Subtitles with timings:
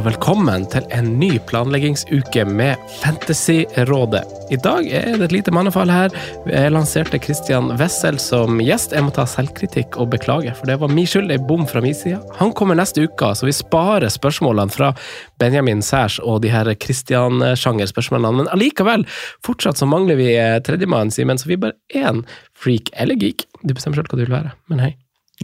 [0.00, 4.22] og velkommen til en ny planleggingsuke med Fantasyrådet.
[4.54, 6.14] I dag er det et lite mannefall her.
[6.48, 8.94] Jeg lanserte Christian Wessel som gjest.
[8.96, 11.28] Jeg må ta selvkritikk og beklage, for det var min skyld.
[11.34, 12.20] En bom fra min side.
[12.40, 14.94] Han kommer neste uke, så vi sparer spørsmålene fra
[15.42, 18.40] Benjamin Særs og de her Christian-sjangerspørsmålene.
[18.40, 19.04] Men allikevel,
[19.44, 22.24] fortsatt så mangler vi eh, tredjemann, Simen, så vi er bare én
[22.56, 23.50] freak eller geek.
[23.60, 24.94] Du bestemmer selv hva du vil være, men hei.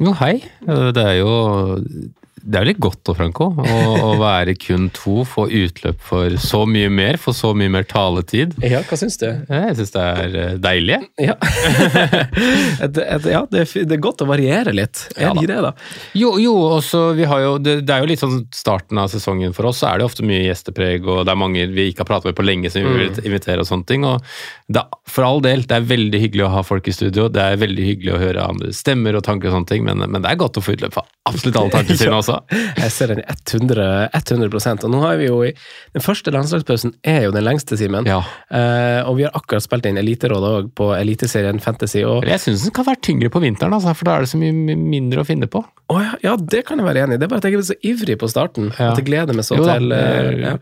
[0.00, 0.38] Jo, hei.
[0.64, 1.34] Det er jo
[2.42, 6.34] det er jo litt godt da, Franco, å, å være kun to, få utløp for
[6.42, 8.52] så mye mer, få så mye mer taletid.
[8.60, 9.26] Ja, hva syns du?
[9.26, 10.98] Jeg syns det er eh, deilig.
[11.22, 11.34] Ja.
[12.84, 15.06] et, et, ja det, er, godt å variere litt.
[15.16, 15.72] Er Ja det ikke det, da?
[16.18, 19.56] Jo, jo, også vi har jo, det, det er jo litt sånn starten av sesongen
[19.56, 22.10] for oss, så er det ofte mye gjestepreg, og det er mange vi ikke har
[22.12, 24.04] pratet med på lenge som vi vil invitere og sånne ting.
[24.04, 24.20] og
[24.68, 27.60] det, For all del, det er veldig hyggelig å ha folk i studio, det er
[27.64, 30.44] veldig hyggelig å høre andre stemmer og tanker og sånne ting, men, men det er
[30.44, 32.25] godt å få utløp for absolutt alle tankene sine også.
[32.28, 35.52] Jeg ser den i 100, 100% Og nå har vi jo i
[35.94, 38.08] Den første landslagspausen er jo den lengste, Simen.
[38.08, 38.18] Ja.
[38.50, 42.02] Uh, og vi har akkurat spilt inn Eliterådet òg, på Eliteserien Fantasy.
[42.08, 44.40] Og Jeg syns den kan være tyngre på vinteren, altså, for da er det så
[44.40, 45.62] mye mindre å finne på.
[45.92, 47.22] Oh, ja, ja, det kan jeg være enig i.
[47.22, 48.72] Det er bare at jeg er så ivrig på starten.
[48.74, 48.90] Ja.
[48.92, 50.58] At jeg gleder meg så Jo til uh.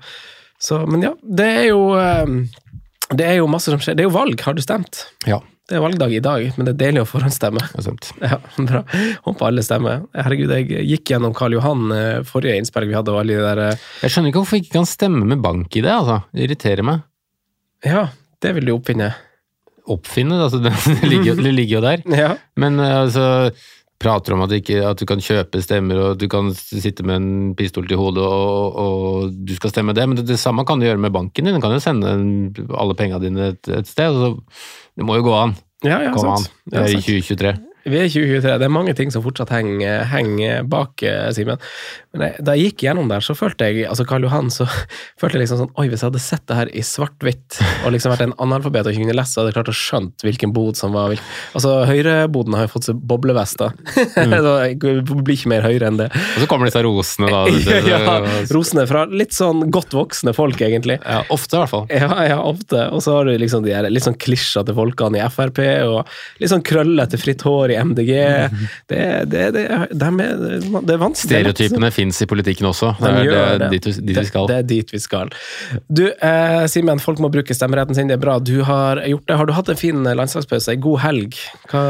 [0.65, 1.11] Så, Men ja,
[1.41, 2.69] det er jo uh,
[3.13, 3.99] Det er jo masse som skjer.
[3.99, 5.07] Det er jo valg, har du stemt?
[5.29, 7.63] Ja, Det er valgdag i dag, men det er deilig å forhåndsstemme.
[8.25, 8.37] Ja,
[8.69, 8.83] bra.
[9.25, 10.03] Håper alle stemmer.
[10.13, 13.63] Herregud, jeg gikk gjennom Karl Johan eh, forrige innspill vi hadde, og alle de der
[13.71, 16.19] eh, Jeg skjønner ikke hvorfor ikke kan stemme med bank i det, altså.
[16.37, 17.01] Det irriterer meg.
[17.85, 18.07] Ja,
[18.45, 19.09] det vil du oppfinne.
[19.95, 22.05] Oppfinne, altså, det, det, ligger, jo- det ligger jo der.
[22.25, 22.31] Ja.
[22.61, 23.25] Men eh, altså
[24.05, 27.53] Prater om at, ikke, at du kan kjøpe stemmer, og du kan sitte med en
[27.57, 30.05] pistol til hodet, og, og du skal stemme det.
[30.09, 31.57] Men det, det samme kan du gjøre med banken din.
[31.57, 32.17] Du kan jo sende
[32.77, 34.13] alle pengene dine et, et sted.
[34.21, 34.35] Så
[34.95, 35.57] det må jo gå an.
[35.85, 36.51] Ja, ja, Kom an.
[36.69, 37.55] Det er i 2023.
[37.85, 38.59] Vi er i 2023.
[38.61, 41.61] Det er mange ting som fortsatt henger, henger bak, eh, Simen.
[42.15, 44.67] Men jeg, da jeg gikk gjennom der, så følte jeg altså Karl Johan, så
[45.21, 48.15] følte jeg liksom sånn Oi, hvis jeg hadde sett det her i svart-hvitt, og liksom
[48.15, 50.79] vært en analfabet og ikke kunne lese, så hadde jeg klart å skjønt hvilken bod
[50.79, 51.33] som var hvilken.
[51.59, 53.75] Altså, høyreboden har jo fått seg boblevester.
[54.15, 54.31] Mm.
[54.81, 56.07] Blir ikke mer høyre enn det.
[56.15, 57.41] Og så kommer disse rosene, da.
[57.91, 58.15] ja,
[58.55, 60.97] rosene fra litt sånn godt voksne folk, egentlig.
[61.03, 61.85] Ja, ofte, i hvert fall.
[61.93, 62.87] Ja, ja, ofte.
[62.95, 66.11] Og så har du liksom de her litt sånn klisjete folkene i Frp, og
[66.43, 68.13] litt sånn krøllete fritt hår i MDG.
[68.91, 69.03] Det,
[69.33, 71.41] det, det, det, er, det er vanskelig.
[71.43, 72.93] Stereotypene fins i politikken også.
[73.01, 73.71] Det er, det det.
[73.75, 74.49] dit, dit vi skal.
[74.49, 75.33] Det, det er dit vi skal.
[75.89, 78.39] Du, eh, Simen, folk må bruke stemmeretten sin, det er bra.
[78.43, 79.39] Du har gjort det.
[79.41, 80.75] Har du hatt en fin landslagspause?
[80.75, 81.39] Ei god helg?
[81.73, 81.85] Hva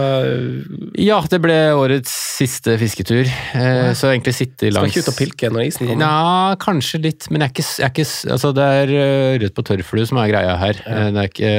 [1.00, 3.26] Ja, det ble årets siste fisketur.
[3.26, 6.02] Eh, så egentlig sitte Skal langs ikke ut og pilke når isen kommer?
[6.04, 9.54] Nja, kanskje litt, men jeg er ikke, jeg er ikke Altså, det er uh, rødt
[9.56, 10.80] på tørrflue som er greia her.
[10.84, 11.06] Ja.
[11.14, 11.52] Det er ikke,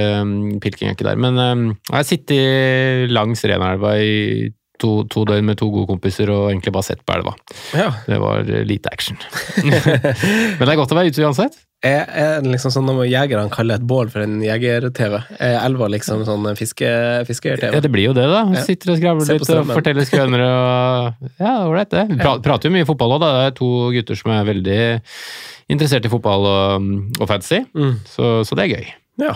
[0.63, 1.19] pilking er ikke der.
[1.19, 4.51] Men jeg har sittet langs Renelva i
[4.81, 7.33] to, to døgn med to gode kompiser og egentlig bare sett på elva.
[7.77, 7.91] Ja.
[8.07, 9.17] Det var eh, lite action.
[9.63, 11.55] men det er godt å være ute uansett.
[11.85, 15.17] Er, er liksom sånn når jegerne kaller et bål for en jeger-TV?
[15.43, 17.75] Er elva liksom sånn fiske- fisker-TV?
[17.77, 18.41] Ja, det blir jo det, da.
[18.65, 22.07] Sitter og skravler litt og forteller skrøner og Ja, ålreit, det.
[22.23, 23.31] Pra- prater jo mye fotball òg, da.
[23.37, 24.79] Det er to gutter som er veldig
[25.75, 26.91] interessert i fotball og,
[27.21, 27.99] og fantasy, Mm.
[28.09, 28.93] så, så det er gøy.
[29.21, 29.35] Ja.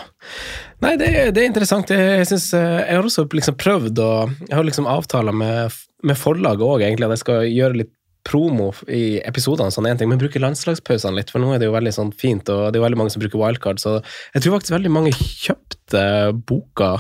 [0.84, 1.92] Nei, det, det er interessant.
[1.94, 4.10] Jeg, synes, eh, jeg har også liksom prøvd å
[4.50, 7.96] Jeg har liksom avtaler med, med forlaget òg, egentlig, at jeg skal gjøre litt
[8.28, 12.12] promo i episodene, sånn men bruke landslagspausene litt, for nå er det jo veldig sånn
[12.12, 13.96] fint, og det er jo veldig mange som bruker wildcard, så
[14.36, 16.04] jeg tror faktisk veldig mange kjøpte
[16.50, 16.92] boka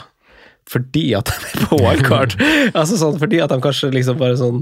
[0.69, 2.35] fordi at de er på wildcard.
[2.79, 4.61] altså sånn, fordi at de kanskje liksom bare sånn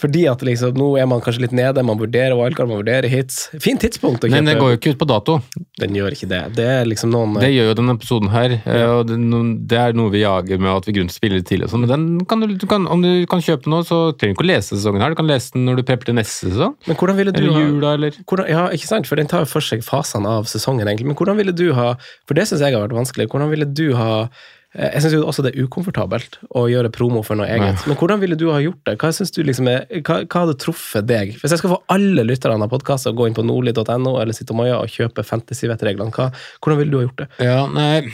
[0.00, 3.48] Fordi at liksom, nå er man kanskje litt nede, man vurderer wildcard, man vurderer hits.
[3.60, 4.36] Fint tidspunkt å kjøpe.
[4.38, 5.34] Men det går jo ikke ut på dato.
[5.80, 6.40] Den gjør ikke det.
[6.56, 10.12] Det er liksom noen Det gjør jo denne episoden her, eh, og det, er noe
[10.14, 11.68] vi jager med at vi grunner til å spille litt tidlig.
[11.68, 14.36] og sånn, Men den kan du, du kan, om du kan kjøpe nå, så trenger
[14.36, 15.12] du ikke å lese sesongen her.
[15.12, 16.78] Du kan lese den når du prepper til neste sesong.
[16.88, 19.10] Men hvordan ville du Eller jula, eller hvordan, Ja, ikke sant?
[19.10, 21.10] For den tar jo for seg fasene av sesongen, egentlig.
[21.10, 21.92] Men hvordan ville du ha
[22.24, 23.28] For det syns jeg har vært vanskelig.
[23.28, 24.30] Hvordan ville du ha
[24.70, 27.82] jeg syns også det er ukomfortabelt å gjøre promo for noe eget.
[27.90, 28.96] Men hvordan ville du ha gjort det?
[29.02, 31.32] Hva, synes du liksom er, hva, hva hadde truffet deg?
[31.40, 34.54] Hvis jeg skal få alle lytterne av podkasten å gå inn på nordli.no eller sitte
[34.54, 36.30] og kjøpe fantasyvettreglene,
[36.62, 37.32] hvordan ville du ha gjort det?
[37.42, 38.04] Ja, nei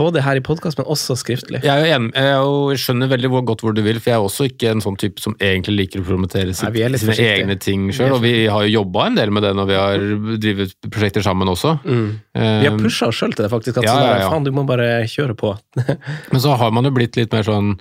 [0.00, 1.60] Både her i podkast, men også skriftlig.
[1.66, 4.72] Jeg enig, jeg er skjønner veldig godt hvor du vil, for jeg er også ikke
[4.72, 7.28] en sånn type som egentlig liker å promotere sitt, Nei, sine forsiktig.
[7.34, 10.06] egne ting sjøl, og vi har jo jobba en del med det når vi har
[10.44, 11.76] drevet prosjekter sammen også.
[11.84, 12.08] Mm.
[12.34, 13.80] Vi har pusha oss sjøl til det, faktisk.
[13.82, 14.30] At Ja, sånn ja, ja.
[14.32, 15.54] faen, du må bare kjøre på.
[16.32, 17.74] Men så har man jo blitt litt mer sånn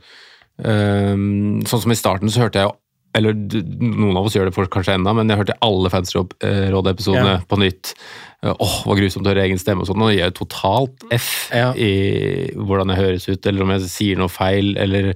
[0.64, 2.76] ehm, Sånn som i starten så hørte jeg jo
[3.18, 3.34] eller
[3.82, 7.44] noen av oss gjør det for kanskje enda, men jeg hørte alle Fancyråd-episodene Ja.
[7.50, 7.94] på nytt.
[8.46, 10.04] Åh, Åh, hva grusomt å høre egen stemme og sånn.
[10.14, 11.72] Gir jeg totalt F Ja.
[11.74, 15.14] i hvordan jeg høres ut, eller om jeg sier noe feil, eller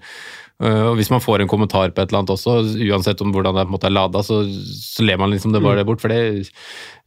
[0.61, 2.59] øh, og Hvis man får en kommentar på et eller annet også,
[2.89, 5.61] uansett om hvordan det på en måte er lada, så, så ler man liksom det
[5.63, 6.01] bare det bort.
[6.01, 6.49] For det,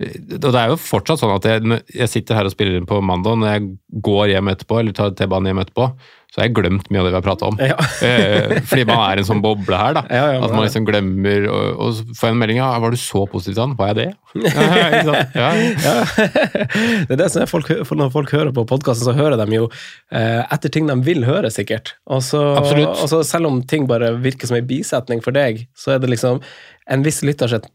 [0.01, 3.39] det er jo fortsatt sånn at jeg, jeg sitter her og spiller inn på mandag,
[3.39, 3.69] når jeg
[4.03, 5.87] går hjem etterpå, eller tar T-banen hjem etterpå,
[6.35, 7.61] så har jeg glemt mye av det vi har prata om.
[7.63, 7.79] Ja.
[8.05, 10.03] Eh, Fordi man er en sånn boble her, da.
[10.13, 12.93] Ja, ja, at man liksom glemmer og, og så får jeg en melding ja, 'Var
[12.93, 14.09] du så positiv til han?' Var jeg det?
[14.35, 15.51] Ja,
[17.07, 19.69] det er det som er folk, Når folk hører på podkasten, så hører de jo
[20.11, 21.95] eh, etter ting de vil høre, sikkert.
[22.11, 25.95] Og så, og så selv om ting bare virker som en bisetning for deg, så
[25.95, 26.43] er det liksom
[26.91, 27.67] en viss lytter sitt,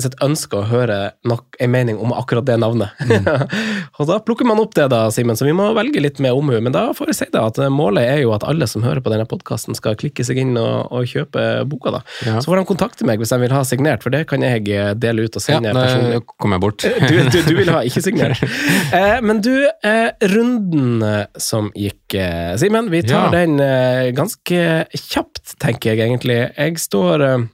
[0.00, 2.88] sitt ønske å høre nok en mening om akkurat det navnet.
[3.98, 6.56] og da plukker man opp det, da, Simen, så vi må velge litt med omhu.
[6.64, 9.12] Men da får jeg si det at målet er jo at alle som hører på
[9.12, 11.92] denne podkasten, skal klikke seg inn og, og kjøpe boka.
[11.98, 12.00] da.
[12.24, 12.38] Ja.
[12.40, 14.92] Så får de kontakte meg hvis de vil ha signert, for det kan jeg eh,
[14.96, 16.22] dele ut og sende Ja, personlig.
[16.40, 16.86] kom jeg bort.
[17.14, 18.40] Du, du, du vil ha ikke signert.
[18.94, 19.50] Eh, men du,
[19.84, 23.30] eh, runden eh, som gikk, eh, Simen, vi tar Ja.
[23.34, 24.60] den eh, ganske
[24.94, 26.36] kjapt, tenker jeg egentlig.
[26.56, 27.44] Jeg står eh,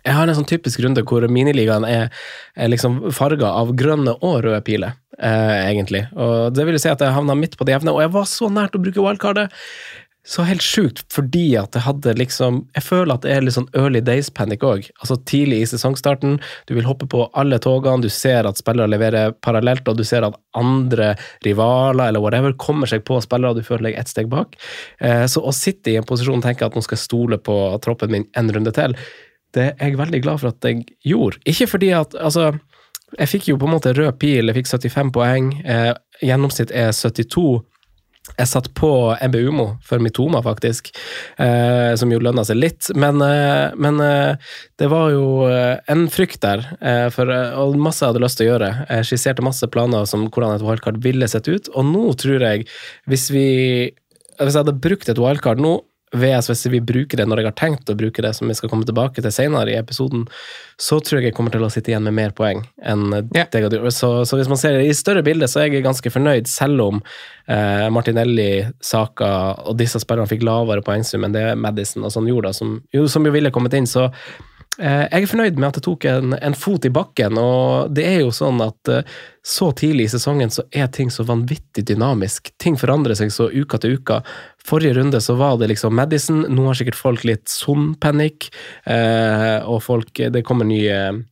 [0.00, 2.08] Jeg har en sånn typisk runde hvor miniligaen er,
[2.56, 6.06] er liksom farga av grønne og røde piler, eh, egentlig.
[6.16, 8.48] Og det vil si at jeg havna midt på det jevne, og jeg var så
[8.52, 9.52] nært å bruke wildcardet.
[10.22, 13.66] Så helt sjukt, fordi at jeg hadde liksom Jeg føler at det er litt sånn
[13.74, 14.84] early days panic òg.
[15.02, 16.36] Altså tidlig i sesongstarten.
[16.70, 20.22] Du vil hoppe på alle togene, du ser at spillere leverer parallelt, og du ser
[20.22, 24.30] at andre rivaler eller whatever kommer seg på spillere, og du føler deg ett steg
[24.30, 24.54] bak.
[25.00, 27.58] Eh, Så å sitte i en posisjon og tenke at nå skal jeg stole på
[27.82, 28.94] troppen min en runde til,
[29.54, 31.42] det er jeg veldig glad for at jeg gjorde.
[31.48, 32.52] Ikke fordi at Altså,
[33.18, 35.52] jeg fikk jo på en måte rød pil, jeg fikk 75 poeng.
[35.68, 35.92] Eh,
[36.24, 37.60] gjennomsnitt er 72.
[38.38, 38.88] Jeg satt på
[39.18, 40.92] MBUMO for Mitoma, faktisk,
[41.42, 42.88] eh, som jo lønna seg litt.
[42.94, 44.36] Men, eh, men eh,
[44.78, 48.46] det var jo eh, en frykt der, eh, for, og masse jeg hadde lyst til
[48.46, 48.70] å gjøre.
[48.86, 52.68] Jeg skisserte masse planer som hvordan et wildcard ville sett ut, og nå tror jeg,
[53.10, 53.48] hvis vi
[54.42, 55.76] Hvis jeg hadde brukt et wildcard nå,
[56.12, 58.70] VS hvis vi bruker det når jeg har tenkt å bruke det, som vi skal
[58.72, 60.26] komme tilbake til senere i episoden,
[60.80, 63.66] så tror jeg jeg kommer til å sitte igjen med mer poeng enn det jeg
[63.66, 63.96] hadde gjort.
[63.96, 66.84] Så, så hvis man ser det i større bilde, så er jeg ganske fornøyd, selv
[66.84, 67.02] om
[67.46, 69.32] eh, Martinelli, Saka
[69.64, 73.26] og disse spillerne fikk lavere poengsum enn det Madison og sånn gjorde, som, jo, som
[73.26, 73.88] jo ville kommet inn.
[73.88, 77.94] Så eh, jeg er fornøyd med at det tok en, en fot i bakken, og
[77.96, 79.06] det er jo sånn at eh,
[79.42, 82.52] så tidlig i sesongen så er ting så vanvittig dynamisk.
[82.62, 84.20] Ting forandrer seg så uka til uka.
[84.68, 88.50] Forrige runde så var det liksom Madison, nå har sikkert folk litt sonn-panikk,
[88.86, 91.22] eh, og folk Det kommer nye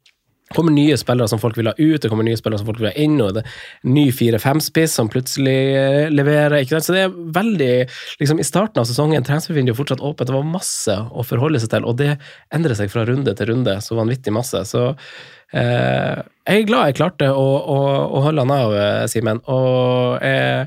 [0.54, 2.90] kommer nye spillere som folk vil ha ut, det kommer nye spillere som folk vil
[2.90, 6.58] ha inn, og det er ny 4-5-spiss som plutselig eh, leverer.
[6.60, 6.88] ikke sant?
[6.88, 7.75] Så det er veldig
[8.22, 11.87] liksom I starten av sesongen transfervinduet fortsatt åpent, det var masse å forholde seg til,
[11.87, 12.16] og det
[12.54, 14.64] endrer seg fra runde til runde så vanvittig masse.
[14.72, 17.78] Så eh, jeg er glad jeg klarte å, å,
[18.10, 20.66] å holde han av, eh, Simen, og jeg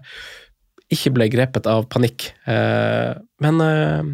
[0.96, 2.30] ikke ble grepet av panikk.
[2.50, 4.14] Eh, men eh,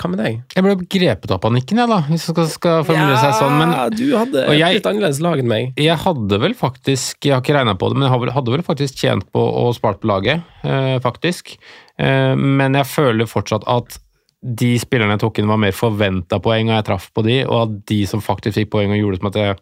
[0.00, 0.36] hva med deg?
[0.56, 3.56] Jeg ble grepet av panikken, jeg, da, hvis det skal, skal formulere seg sånn.
[3.60, 5.72] Men du hadde et jeg- litt annerledes lag enn meg.
[5.76, 8.96] jeg hadde vel faktisk Jeg har ikke regna på det, men jeg hadde vel faktisk
[9.02, 11.58] tjent på å spart på laget, eh, faktisk.
[11.98, 13.98] Eh, men jeg føler fortsatt at
[14.42, 17.58] de spillerne jeg tok inn, var mer forventa poeng, og jeg traff på de, og
[17.66, 19.58] at de som faktisk fikk poeng og gjorde som at jeg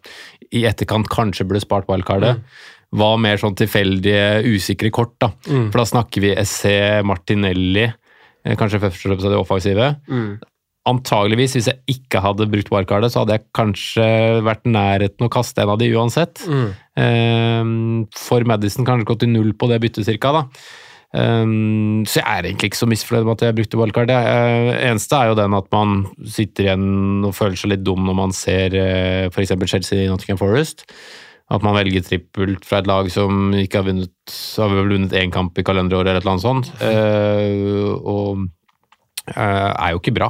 [0.55, 2.39] i etterkant kanskje burde spart wildcardet,
[2.91, 5.15] var mer sånn tilfeldige, usikre kort.
[5.21, 5.29] da.
[5.71, 6.65] For da snakker vi SC,
[7.05, 7.83] Martinelli,
[8.45, 9.89] eh, kanskje først og fremst av det offensive.
[10.89, 15.61] Antageligvis, hvis jeg ikke hadde brukt wildcardet, så hadde jeg kanskje vært nærheten å kaste
[15.61, 16.41] en av de uansett.
[16.97, 17.63] Eh,
[18.15, 20.31] For Madison kanskje gått i null på det byttet, cirka.
[20.31, 20.45] Da.
[21.09, 24.11] Um, så jeg er egentlig ikke så misfornøyd med at jeg brukte wildcard.
[24.11, 28.03] Det uh, eneste er jo den at man sitter igjen og føler seg litt dum
[28.05, 29.55] når man ser uh, f.eks.
[29.71, 30.85] Chelsea i Nottingham Forest.
[31.49, 35.33] At man velger trippelt fra et lag som ikke har vunnet har vel vunnet én
[35.33, 36.69] kamp i kalenderåret eller et eller annet sånt.
[36.77, 38.45] Uh, og
[39.33, 40.29] uh, er jo ikke bra.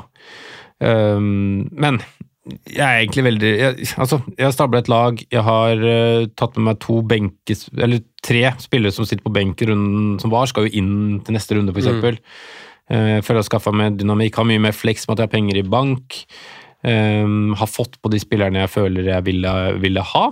[0.80, 2.00] Um, men
[2.48, 5.20] jeg er egentlig veldig jeg, Altså, jeg har stabla et lag.
[5.32, 7.68] Jeg har uh, tatt med meg to benkes...
[7.78, 11.56] Eller tre spillere som sitter på benk runden som var, skal jo inn til neste
[11.56, 11.92] runde, f.eks.
[12.00, 12.18] Mm.
[12.90, 15.36] Uh, føler jeg har skaffa meg dynamikk, har mye mer flex med at jeg har
[15.36, 16.24] penger i bank.
[16.80, 20.26] Um, har fått på de spillerne jeg føler jeg ville, ville ha.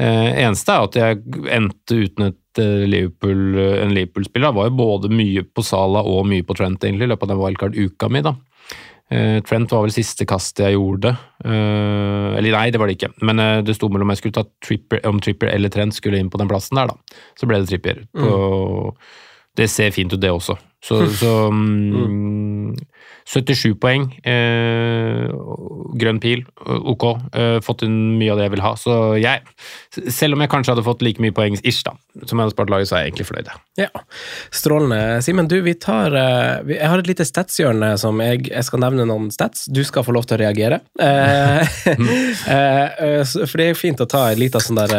[0.00, 2.40] Uh, eneste er at jeg endte uten et
[2.86, 4.54] Liverpool, en Liverpool-spiller.
[4.54, 7.40] var jo både mye på Sala og mye på Trent egentlig, i løpet av den
[7.40, 8.22] wildcard-uka mi.
[8.22, 8.36] da.
[9.44, 11.10] Trent var vel siste kastet jeg gjorde.
[11.42, 13.10] Eller nei, det var det ikke.
[13.26, 16.38] Men det sto mellom jeg skulle ta tripper, om Tripper eller Trent skulle inn på
[16.38, 17.18] den plassen der, da.
[17.34, 18.04] Så ble det Tripper.
[18.14, 18.94] Mm.
[19.58, 20.56] Det ser fint ut, det også.
[20.84, 22.74] Så, så um,
[23.24, 24.10] 77 poeng.
[25.94, 27.04] grønn pil, ok.
[27.64, 28.72] fått inn mye av det jeg vil ha.
[28.80, 29.44] Så jeg,
[30.12, 32.72] selv om jeg kanskje hadde fått like mye poeng ish, da, som jeg hadde spart
[32.72, 33.52] laget, så er jeg egentlig fornøyd.
[33.80, 33.90] Ja,
[34.54, 35.00] Strålende.
[35.24, 36.14] Simen, du, vi tar
[36.68, 39.68] Jeg har et lite statshjørne som jeg, jeg, skal nevne noen stats.
[39.72, 40.82] Du skal få lov til å reagere.
[43.50, 44.92] for det er fint å ta en liten sånn der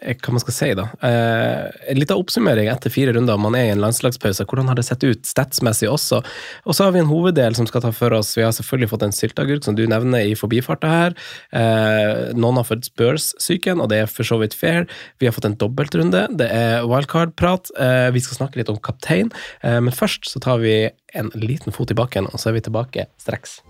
[0.00, 0.86] hva man skal si, da.
[1.04, 4.46] Eh, Litt av oppsummering etter fire runder, man er i en landslagspause.
[4.48, 6.22] Hvordan har det sett ut statsmessig også?
[6.64, 8.32] Og så har vi en hoveddel som skal ta for oss.
[8.38, 11.18] Vi har selvfølgelig fått en sylteagurk, som du nevner i forbifarta her.
[11.52, 14.88] Eh, noen har fått Spurs-psyken, og det er for så vidt fair.
[15.20, 16.26] Vi har fått en dobbeltrunde.
[16.40, 17.74] Det er wildcard-prat.
[17.76, 21.74] Eh, vi skal snakke litt om kaptein, eh, men først så tar vi en liten
[21.74, 23.60] fot i bakken, og så er vi tilbake straks.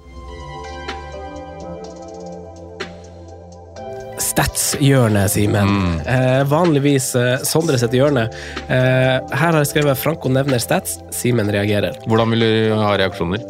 [4.20, 5.68] Stats-hjørnet, Simen.
[5.68, 6.00] Mm.
[6.04, 8.26] Eh, vanligvis eh, Sondre sitt hjørne.
[8.68, 11.96] Eh, her har jeg skrevet 'Franco nevner stats', Simen reagerer.
[12.06, 13.44] Hvordan vil du ha reaksjoner?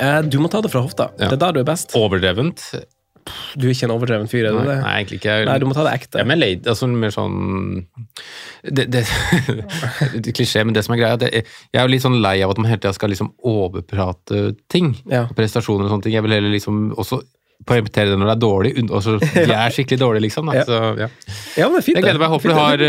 [0.00, 1.10] Eh, du må ta det fra hofta.
[1.18, 1.28] Ja.
[1.28, 1.94] Det er da du er best.
[1.98, 2.72] Overdrevent?
[3.54, 4.76] Du er ikke en overdreven fyr, er du det?
[4.80, 5.34] Nei, egentlig ikke.
[5.46, 6.22] Nei, du må ta det ekte.
[6.22, 7.84] Ja, men late, altså mer sånn
[8.64, 9.04] det, det,
[10.24, 12.54] det, Klisjé, men det som er greia det, Jeg er jo litt sånn lei av
[12.54, 14.94] at man hele tida skal liksom overprate ting.
[15.10, 15.26] Ja.
[15.36, 16.16] Prestasjoner og sånne ting.
[16.16, 17.20] Jeg vil heller liksom også
[17.68, 19.16] poengtere det når det er dårlig, og så
[19.50, 20.50] de er skikkelig dårlige, liksom.
[20.50, 20.64] Da.
[20.68, 21.08] Så, ja.
[21.60, 21.98] ja, men det er fint.
[22.00, 22.32] Jeg gleder meg.
[22.34, 22.84] Håper du har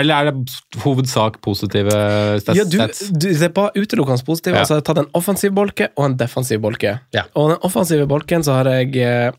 [0.00, 1.98] Eller er det hovedsak positive
[2.42, 2.58] stats?
[2.58, 2.78] Ja, du,
[3.20, 4.56] du, ser på utelukkende positive.
[4.56, 4.64] Ja.
[4.64, 6.98] Altså, jeg har tatt en offensiv bolke og en defensiv bolke.
[7.16, 7.26] Ja.
[7.38, 9.30] Og den offensive bolken så har jeg eh,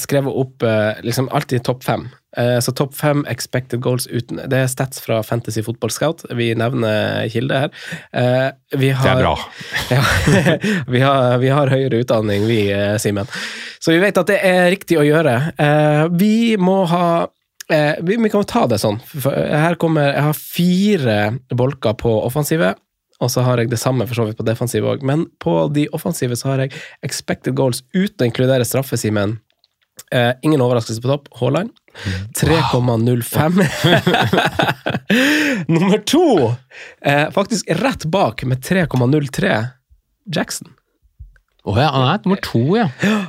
[0.00, 2.08] skrevet opp eh, liksom alltid topp fem.
[2.36, 6.24] Eh, så topp fem expected goals uten Det er stats fra Fantasy Football Scout.
[6.36, 7.70] Vi nevner kilde her.
[8.12, 9.36] Eh, vi har, det er bra.
[9.96, 10.02] Ja,
[10.92, 12.60] vi, har, vi har høyere utdanning, vi,
[13.02, 13.30] Simen.
[13.80, 15.36] Så vi vet at det er riktig å gjøre.
[16.18, 17.06] Vi må ha
[17.66, 19.00] vi, vi, kan ta det sånn.
[19.26, 21.16] Her kommer Jeg har fire
[21.50, 22.74] bolker på offensive.
[23.22, 25.04] Og så har jeg det samme for så vidt på defensive òg.
[25.06, 26.76] Men på de offensive så har jeg
[27.06, 29.38] expected goals uten å inkludere straffe, Simen.
[30.14, 31.28] Eh, ingen overraskelse på topp.
[31.40, 31.70] Haaland.
[32.40, 33.64] 3,05.
[35.72, 36.54] Nummer to,
[37.00, 39.66] eh, faktisk rett bak med 3,03,
[40.34, 40.68] Jackson.
[41.66, 42.84] Å oh, ja, han er nummer to, ja.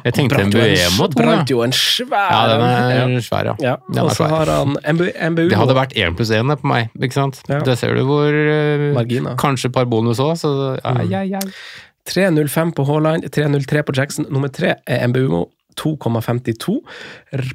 [0.06, 1.08] Jeg tenkte Mbuemo.
[1.16, 3.56] Brant jo en svær Ja, den er svær, ja.
[3.66, 4.04] ja.
[4.04, 5.48] Og så har han MBU.
[5.50, 7.42] Det hadde vært én pluss én på meg, ikke sant.
[7.50, 7.64] Ja.
[7.66, 9.34] Det ser du hvor uh.
[9.42, 11.10] Kanskje et par bonus òg, så ja, mm.
[11.10, 11.42] ja, ja.
[12.08, 14.30] 3,05 på Haaland, 3,03 på Jackson.
[14.30, 15.48] Nummer tre er MBUMO.
[15.82, 16.78] 2,52.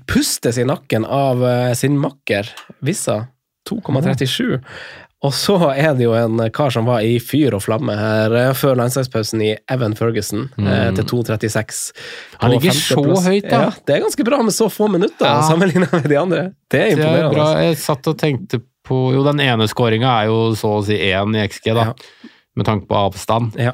[0.06, 2.50] Pustes i nakken av uh, sin makker
[2.84, 3.26] Vissa.
[3.70, 4.58] 2,37.
[5.22, 8.48] Og så er det jo en kar som var i fyr og flamme her uh,
[8.58, 10.98] før landslagspausen i Evan Ferguson uh, mm.
[10.98, 11.84] til 2,36.
[12.42, 13.62] Han ligger så høyt, da!
[13.68, 15.46] Ja, det er ganske bra med så få minutter ja.
[15.46, 16.44] sammenlignet med de andre.
[16.70, 17.22] Det er imponerende.
[17.22, 17.48] Det er bra.
[17.68, 21.36] Jeg satt og tenkte på Jo, den ene skåringa er jo så å si én
[21.38, 21.92] i XG, da.
[21.92, 22.30] Ja.
[22.58, 23.54] Med tanke på avstand.
[23.56, 23.72] Ja.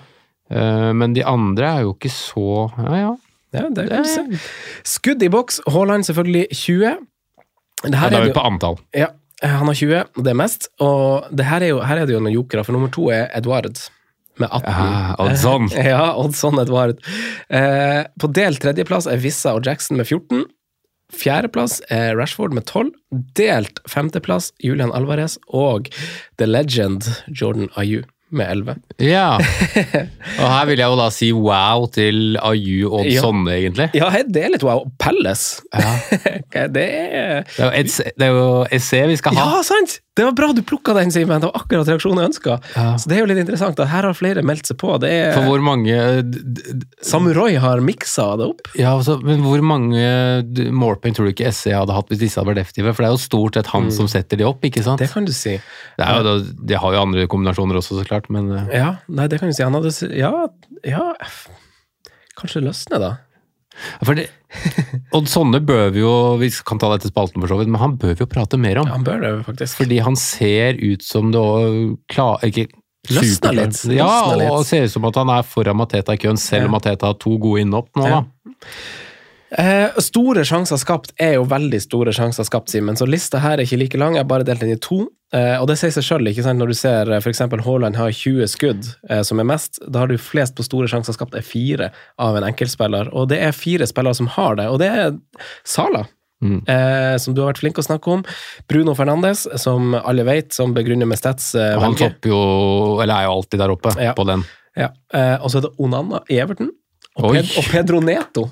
[0.49, 3.09] men de andre er jo ikke så Ja, ja.
[3.55, 4.41] Ja, det kan du se.
[4.89, 5.63] Skudd i boks.
[5.67, 6.99] Haaland selvfølgelig 20.
[7.85, 8.77] Det her ja, da er vi på antall.
[8.97, 9.13] Ja,
[9.45, 10.69] han har 20, og det er mest.
[10.83, 13.71] Og her er, jo, her er det jo noen jokere, for nummer to er Edward.
[14.39, 14.69] Med 18.
[14.69, 15.71] Ja, Oddson.
[15.93, 17.01] ja, Oddson Edward.
[17.49, 20.45] Eh, på delt tredjeplass er Vissa og Jackson med 14.
[21.15, 22.93] Fjerdeplass er Rashford med 12.
[23.39, 25.89] Delt femteplass Julian Alvarez og
[26.37, 28.75] The Legend Jordan Ayew med 11.
[29.01, 29.39] Ja.
[30.43, 33.23] Og her vil jeg jo da si wow til Aju og ja.
[33.25, 33.89] sånne, egentlig.
[33.97, 34.85] Ja, det er litt wow.
[35.01, 35.47] Pelles.
[35.73, 35.95] Ja.
[36.77, 39.49] det er Det er jo SC vi skal ha.
[39.57, 40.01] Ja, sant!
[40.19, 41.39] Det var bra du plukka den, Simen!
[41.39, 42.57] Det var akkurat reaksjonen jeg ønska.
[42.75, 42.87] Ja.
[42.99, 44.97] Så det er jo litt interessant at her har flere meldt seg på.
[44.99, 45.95] Det er, For hvor mange
[46.27, 48.73] d- Samurai har miksa det opp.
[48.79, 50.03] Ja, altså, men hvor mange
[50.75, 52.91] målpoeng tror du ikke SE hadde hatt hvis disse hadde vært effektive?
[52.97, 54.99] For det er jo stort sett han som setter de opp, ikke sant?
[54.99, 55.55] Det kan du si.
[55.99, 56.35] Det jo,
[56.73, 59.55] de har jo andre kombinasjoner også, så klart, men eh, Ja, nei, det kan du
[59.55, 59.63] si.
[59.63, 60.35] Han hadde Ja,
[60.83, 61.13] ja
[62.39, 63.15] Kanskje løsne, da.
[64.05, 64.29] For det,
[65.15, 67.97] Og sånne bør vi jo Vi kan ta dette spalten for så vidt, men han
[68.01, 68.87] bør vi jo prate mer om.
[68.91, 69.83] Han bør det, faktisk.
[69.83, 72.69] Fordi han ser ut som det òg klar, Ikke
[73.09, 74.09] Løsner litt, Ja,
[74.53, 76.79] og ser ut som at han er foran Mateta i køen, selv om Ja.
[76.79, 78.21] Mateta har to gode innhopp nå, Ja.
[78.21, 78.59] da.
[79.51, 82.99] Eh, store sjanser skapt er jo veldig store sjanser skapt, Simen.
[83.01, 84.17] Så lista her er ikke like lang.
[84.19, 85.07] Jeg har bare delt den i to.
[85.33, 87.41] Eh, og det sier seg sjøl, når du ser eh, f.eks.
[87.65, 89.81] Haaland har 20 skudd, eh, som er mest.
[89.89, 93.11] Da har du flest på store sjanser skapt er fire av en enkeltspiller.
[93.17, 95.19] Og det er fire spillere som har det, og det er
[95.65, 96.07] Sala.
[96.39, 96.61] Mm.
[96.71, 98.21] Eh, som du har vært flink å snakke om.
[98.71, 101.51] Bruno Fernandes, som alle vet, som begrunner med stats.
[101.59, 104.13] Eh, han topper jo Eller er jo alltid der oppe Ja.
[104.15, 104.45] på den.
[104.77, 104.93] Ja.
[105.13, 106.71] Eh, og så er det Onana Everton.
[107.19, 108.45] Og, Ped og Pedro Neto.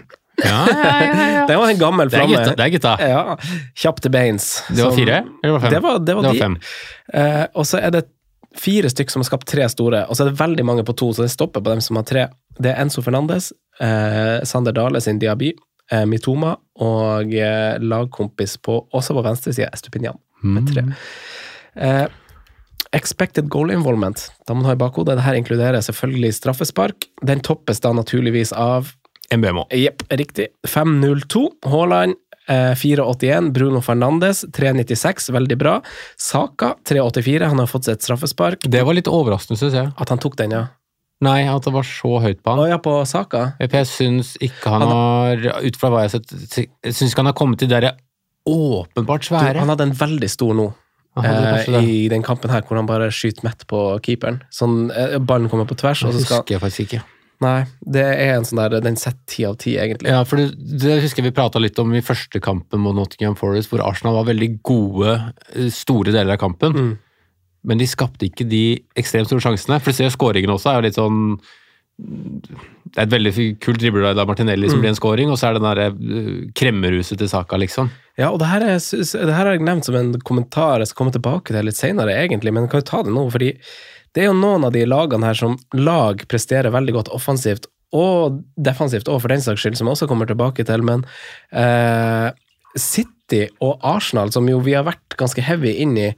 [0.45, 1.47] Ja, ja, ja, ja.
[1.49, 2.37] Det var en gammel Det er flamme.
[2.43, 2.57] gutta.
[2.59, 2.91] Det er gutta.
[3.01, 3.37] Ja,
[3.83, 4.49] Kjapp til beins.
[4.69, 5.71] Det var fire, eller var fem?
[5.73, 6.41] Det var, det var, Det var de.
[6.45, 6.57] fem.
[7.15, 8.03] Eh, og så er det
[8.57, 11.11] fire stykk som har skapt tre store, og så er det veldig mange på to,
[11.17, 12.27] så det stopper på dem som har tre.
[12.59, 13.51] Det er Enzo Fernandes,
[13.81, 15.55] eh, Sander Dale sin Diaby,
[15.93, 20.85] eh, Mitoma og eh, lagkompis på, også på venstre side, Estupinian, med tre.
[21.77, 22.07] Eh,
[22.97, 25.17] expected goal involvement, da må man ha i bakhodet.
[25.19, 27.09] Dette inkluderer selvfølgelig straffespark.
[27.29, 28.93] Den toppes da naturligvis av
[29.35, 29.67] MBMO.
[29.75, 30.47] Jepp, riktig.
[30.69, 31.43] 5-0-2.
[31.67, 32.15] Haaland
[32.49, 33.51] eh, 4,81.
[33.57, 35.31] Bruno Fernandes 3,96.
[35.35, 35.81] Veldig bra.
[36.17, 37.49] Saka 3,84.
[37.51, 38.67] Han har fått seg et straffespark.
[38.71, 39.93] Det var litt overraskende, syns jeg.
[39.99, 40.65] At han tok den, ja.
[41.25, 42.71] Nei, at det var så høyt på Å han.
[42.75, 43.55] ja, på Saka?
[43.63, 46.35] Jeg syns ikke han har Ut fra hva jeg har sett,
[46.93, 47.95] syns ikke han har kommet til det der
[48.47, 49.57] åpenbart Du, svære.
[49.59, 50.67] han hadde en veldig stor nå.
[51.17, 51.33] Aha,
[51.65, 51.81] eh.
[51.81, 54.43] I den kampen her hvor han bare skyter midt på keeperen.
[54.53, 57.01] Sånn, eh, ballen kommer på tvers, og så skal husker jeg faktisk ikke.
[57.45, 60.09] Nei, det er en sånn der Den setter ti av ti, egentlig.
[60.09, 63.37] Ja, for det, det husker jeg vi prata litt om i første kampen mot Nottingham
[63.37, 65.19] Forest, hvor Arsenal var veldig gode
[65.53, 66.73] eh, store deler av kampen.
[66.77, 66.95] Mm.
[67.67, 68.65] Men de skapte ikke de
[68.97, 69.81] ekstremt store sjansene.
[69.83, 71.23] For du ser skåringen også er jo litt sånn
[71.97, 73.33] Det er et veldig
[73.65, 74.83] kult driblelag av Martinelli som Mm.
[74.83, 77.91] blir en scoring, og så er det den kremmeruset kremmerhuset til Saka, liksom.
[78.19, 81.05] Ja, og det her, er, det her har jeg nevnt som en kommentar jeg skal
[81.05, 83.51] komme tilbake til litt senere, egentlig, men jeg kan jo ta det nå, fordi
[84.15, 88.41] det er jo noen av de lagene her som lag presterer veldig godt offensivt og
[88.59, 91.05] defensivt, og for den saks skyld, som jeg også kommer tilbake til, men
[91.55, 92.31] eh,
[92.77, 96.11] City og Arsenal, som jo vi har vært ganske heavy inn i,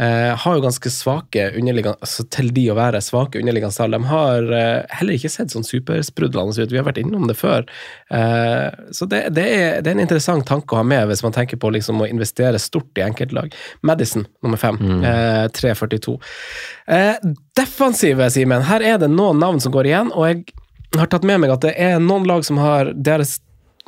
[0.00, 3.96] eh, har jo ganske svake underliggende altså Til de å være svake underliggende tall.
[3.96, 6.72] De har eh, heller ikke sett sånn supersprudlende ut.
[6.72, 7.66] Vi har vært innom det før.
[8.14, 11.34] Eh, så det, det, er, det er en interessant tanke å ha med hvis man
[11.36, 13.54] tenker på liksom å investere stort i enkeltlag.
[13.86, 14.78] Madison nummer fem.
[15.02, 16.16] Eh, 3,42.
[16.86, 18.64] Eh, defensive, Simen.
[18.68, 20.44] Her er det noen navn som går igjen, og jeg
[20.96, 23.38] har tatt med meg at det er noen lag som har deres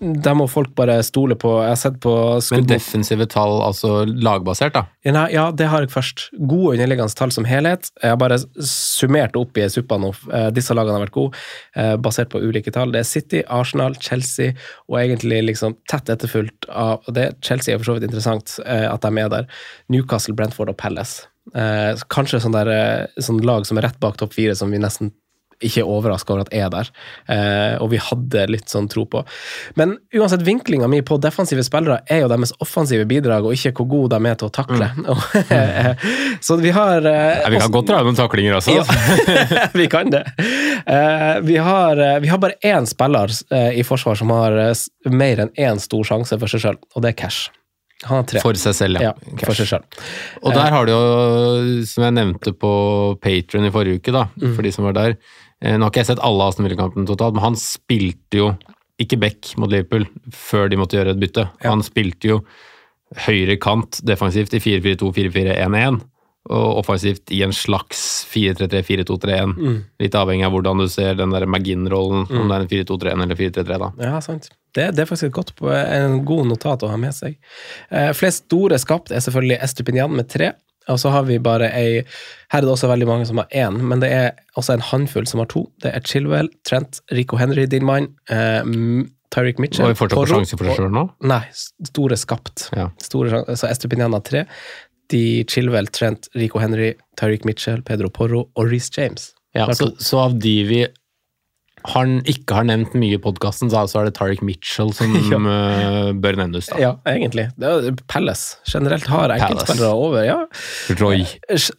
[0.00, 1.50] der må folk bare stole på.
[1.60, 2.12] Jeg har sett på
[2.54, 4.86] Men defensive tall, altså lagbasert, da.
[5.04, 6.26] ja, nei, ja, det har jeg først.
[6.38, 7.90] Gode underliggende tall som helhet.
[8.00, 10.12] Jeg har bare summert opp i suppa nå.
[10.32, 11.44] Eh, Disse lagene har vært gode,
[11.76, 12.94] eh, basert på ulike tall.
[12.94, 14.54] Det er City, Arsenal, Chelsea
[14.88, 19.04] og egentlig liksom tett etterfulgt av det, Chelsea er for så vidt interessant eh, at
[19.04, 19.50] de er der.
[19.92, 21.26] Newcastle, Brentford og Palace.
[22.12, 25.10] Kanskje sånn, der, sånn lag som er rett bak topp fire, som vi nesten
[25.60, 26.90] ikke er overraska over at er der,
[27.28, 29.22] eh, og vi hadde litt sånn tro på.
[29.76, 33.88] Men uansett, vinklinga mi på defensive spillere er jo deres offensive bidrag, og ikke hvor
[33.92, 34.88] gode de er til å takle.
[36.40, 38.74] så vi har eh, Ja, vi kan godt dra noen taklinger også.
[38.80, 40.24] ja, vi kan det.
[40.86, 44.74] Eh, vi, har, eh, vi har bare én spiller eh, i forsvar som har eh,
[45.10, 47.50] mer enn én stor sjanse for seg sjøl, og det er Cash.
[48.08, 48.40] Han har tre.
[48.40, 49.10] For seg selv, ja.
[49.12, 49.98] ja, for seg selv.
[50.40, 51.00] Og der har du jo,
[51.84, 52.70] som jeg nevnte på
[53.20, 54.54] Patron i forrige uke, da, Mm.
[54.56, 55.18] for de som var der
[55.60, 58.52] Nå har ikke jeg sett alle Aston Villa-kampene totalt, men han spilte jo
[59.00, 61.46] ikke back mot Liverpool før de måtte gjøre et bytte.
[61.64, 62.38] Han spilte jo
[63.26, 66.00] høyre kant defensivt i 4-4-2, 4-4-1-1,
[66.50, 69.52] og offensivt i en slags 4-3-3, 4-2-3-1.
[69.56, 69.76] Mm.
[70.00, 73.40] Litt avhengig av hvordan du ser den der McGinn-rollen, om det er en 4-2-3-1 eller
[73.40, 73.90] 4-3-3, da.
[74.06, 74.50] Ja, sant.
[74.76, 77.36] Det, det er faktisk et godt, en god notat å ha med seg.
[77.90, 80.54] Eh, flest store skapt er selvfølgelig Estupinian med tre.
[80.90, 82.02] Og så har vi bare ei
[82.50, 85.28] Her er det også veldig mange som har én, men det er også en håndfull
[85.30, 85.68] som har to.
[85.82, 88.66] Det er Chilwell, Trent, Rico Henry, din mann, eh,
[89.30, 91.04] Tyreek Mitchell Og vi fortsatt Porro, sjanse for det sjøl nå?
[91.30, 91.42] Nei,
[91.86, 92.66] store skapt.
[92.74, 92.88] Ja.
[93.02, 94.46] Store, så Estupinian har tre.
[95.14, 99.30] De Chilwell, Trent, Rico Henry, Tyreek Mitchell, Pedro Porro og Reece James.
[99.54, 100.82] Ja, så, så av de vi
[101.88, 106.12] han ikke har nevnt mye i podkasten, så er det Tariq Mitchell som ja.
[106.12, 106.68] bør nevnes.
[106.70, 106.78] da.
[106.80, 107.48] Ja, egentlig.
[107.60, 110.38] Det er Palace generelt har enkeltspillere over, ja.
[111.00, 111.24] Roy.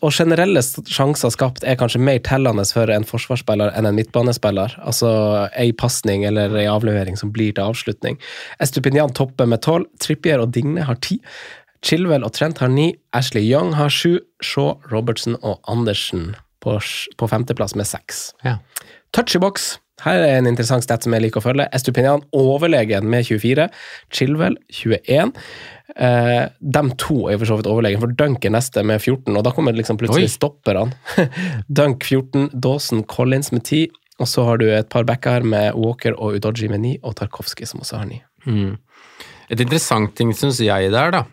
[0.02, 4.78] Og generelle sjanser skapt er kanskje mer tellende for en forsvarsspiller enn en midtbanespiller.
[4.82, 5.12] Altså
[5.52, 8.20] ei pasning eller ei avlevering som blir til avslutning.
[8.64, 11.22] Estupinian topper med tolv, Trippier og Digne har ti.
[11.86, 16.78] Chilwell og Trent har ni, Ashley Young har sju, Shaw, Robertson og Andersen på,
[17.18, 18.32] på femteplass med seks.
[18.46, 18.60] Ja.
[19.16, 19.74] Touch i boks.
[20.02, 21.68] Her er en interessant stat som jeg liker å følge.
[21.76, 23.68] Estupinian overlegen med 24.
[24.14, 25.34] Chilwell 21.
[25.96, 29.44] Eh, de to er for så vidt overlegen, for Dunk er neste med 14, og
[29.46, 30.36] da kommer liksom plutselig Oi.
[30.38, 30.96] stopperne.
[31.82, 36.16] Dunk 14, Dawson Collins med 10, og så har du et par backer med Walker
[36.18, 38.22] og Udoji med 9, og Tarkovskij som også har 9.
[38.48, 38.78] Mm.
[39.52, 41.26] Et interessant ting, syns jeg, der, da,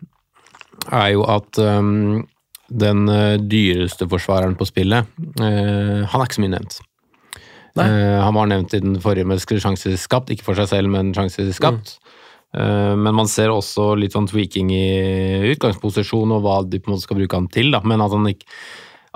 [0.90, 2.26] er jo at um,
[2.68, 5.06] den øh, dyreste forsvareren på spillet,
[5.40, 6.80] uh, han er ikke så mye nevnt.
[7.84, 11.14] Eh, han var nevnt i den forrige med sjanser skapt, ikke for seg selv, men
[11.16, 11.98] sjanser skapt.
[12.56, 14.84] Eh, men man ser også litt sånn tweaking i
[15.52, 17.72] utgangsposisjon og hva de på en måte skal bruke han til.
[17.74, 17.82] Da.
[17.84, 18.48] Men at han, ikke,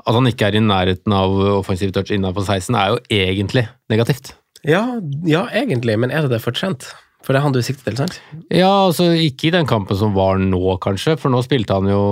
[0.02, 4.34] at han ikke er i nærheten av offensiv touch innenfor 16, er jo egentlig negativt.
[4.62, 4.84] Ja,
[5.26, 6.92] ja, egentlig, men er det det for Trent?
[7.22, 8.18] For det er han du sikter til, sant?
[8.50, 12.02] Ja, altså ikke i den kampen som var nå, kanskje, for nå spilte han jo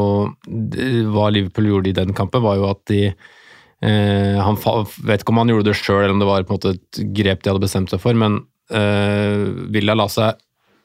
[1.10, 3.08] Hva Liverpool gjorde i den kampen, var jo at de
[3.86, 6.60] eh, Han vet ikke om han gjorde det sjøl, eller om det var på en
[6.60, 10.38] måte et grep de hadde bestemt seg for, men eh, Villa la seg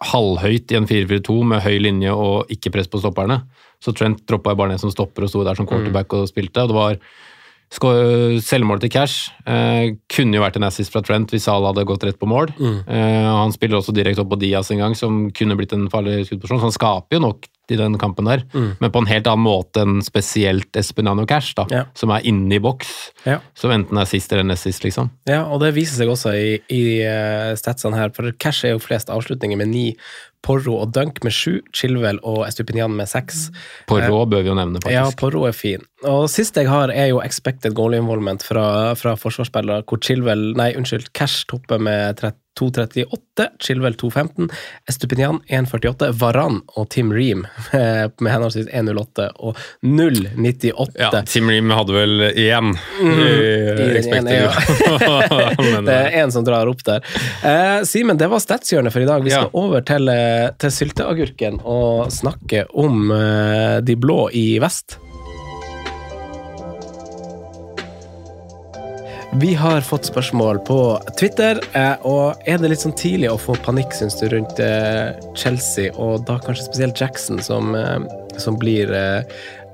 [0.06, 3.40] halvhøyt i en 4-4-2 med høy linje og ikke press på stopperne.
[3.84, 6.66] Så Trent droppa bare ned som stopper og sto der som quarterback og spilte.
[6.66, 7.00] og det var
[7.76, 12.06] Selvmålet til Cash eh, kunne jo vært en assist fra Trent hvis Salah hadde gått
[12.06, 12.54] rett på mål.
[12.88, 16.28] Eh, han spiller også direkte opp på Diaz en gang, som kunne blitt en farlig
[16.28, 16.62] skuddposisjon.
[16.62, 19.82] Så han skaper jo nok i den kampen der, men på en helt annen måte
[19.86, 21.84] enn spesielt Espinano Cash, da, Ja.
[21.96, 22.92] som er inne i boks.
[23.26, 23.40] Ja.
[23.56, 25.10] Som enten er sist eller nest sist, liksom.
[25.30, 28.80] Ja, og det viser seg også i, i eh, statsene her, for Cash er jo
[28.84, 29.88] flest avslutninger med ni,
[30.46, 33.48] Porro og Dunk med sju, Chilwell og Estupinian med seks.
[33.90, 34.94] Porro rå bør vi jo nevne, faktisk.
[34.94, 35.08] Ja.
[35.18, 35.82] Porro er fin.
[36.06, 40.72] Og siste jeg har, er jo expected goal involvement fra, fra forsvarsspillere, hvor Chilwell, nei,
[40.78, 42.22] unnskyld, Cash topper med
[42.56, 44.46] 2.38, Chilwell 2.15,
[44.88, 47.42] Estupinian 1.48, Varan og Tim Ream
[47.74, 50.96] med, med henholdsvis 1.08 og 0.98.
[51.02, 55.02] Ja, Tim Ream hadde vel én I Expected Goal.
[55.02, 55.82] ja.
[55.90, 57.04] Det er én som drar opp der.
[57.46, 59.24] Eh, Simen, det var statshjørnet for i dag.
[59.26, 59.56] Vi skal Ja.
[59.66, 65.00] over til, eh, til sylteagurken og snakke om eh, de blå i vest.
[69.38, 70.78] Vi har fått spørsmål på
[71.20, 75.12] Twitter, eh, og er det litt sånn tidlig å få panikk, syns du, rundt eh,
[75.36, 78.06] Chelsea, og da kanskje spesielt Jackson, som, eh,
[78.40, 78.94] som blir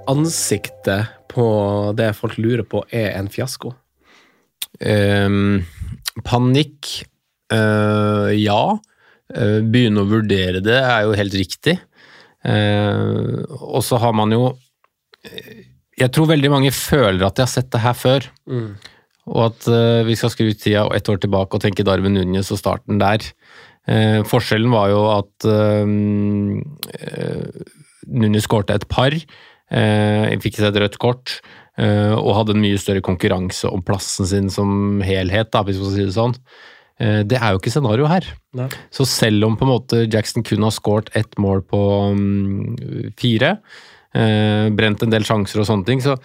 [0.10, 1.46] ansiktet på
[2.00, 3.76] det folk lurer på er en fiasko?
[4.82, 5.62] Um,
[6.26, 7.04] panikk
[7.54, 8.64] uh, Ja.
[9.32, 11.78] Begynne å vurdere det er jo helt riktig.
[12.44, 14.56] Uh, og så har man jo
[15.96, 18.26] Jeg tror veldig mange føler at de har sett det her før.
[19.30, 22.62] Og at uh, vi skal skru tida ett år tilbake og tenke Darwin Núñez og
[22.62, 23.26] starten der.
[23.90, 25.86] Uh, forskjellen var jo at uh,
[28.12, 29.14] Nunes skårte et par,
[29.72, 31.38] fikk seg et rødt kort
[31.80, 35.96] og hadde en mye større konkurranse om plassen sin som helhet, da, hvis man skal
[35.96, 36.34] si det sånn.
[37.30, 38.28] Det er jo ikke scenario her.
[38.58, 38.68] Nei.
[38.92, 41.80] Så selv om på en måte Jackson kun har skåret ett mål på
[42.12, 42.76] um,
[43.22, 43.54] fire,
[44.12, 46.18] brent en del sjanser og sånne ting, så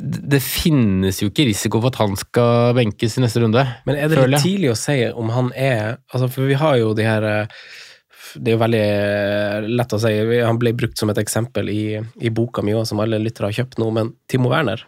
[0.00, 3.62] det finnes jo ikke risiko for at han skal benkes i neste runde.
[3.88, 6.92] Men er det litt tidlig å si om han er altså For vi har jo
[6.96, 7.26] de her
[8.36, 10.12] Det er jo veldig eh, lett å si.
[10.42, 13.58] Han ble brukt som et eksempel i, i boka mi òg, som alle lyttere har
[13.62, 14.84] kjøpt nå, men Timo Werner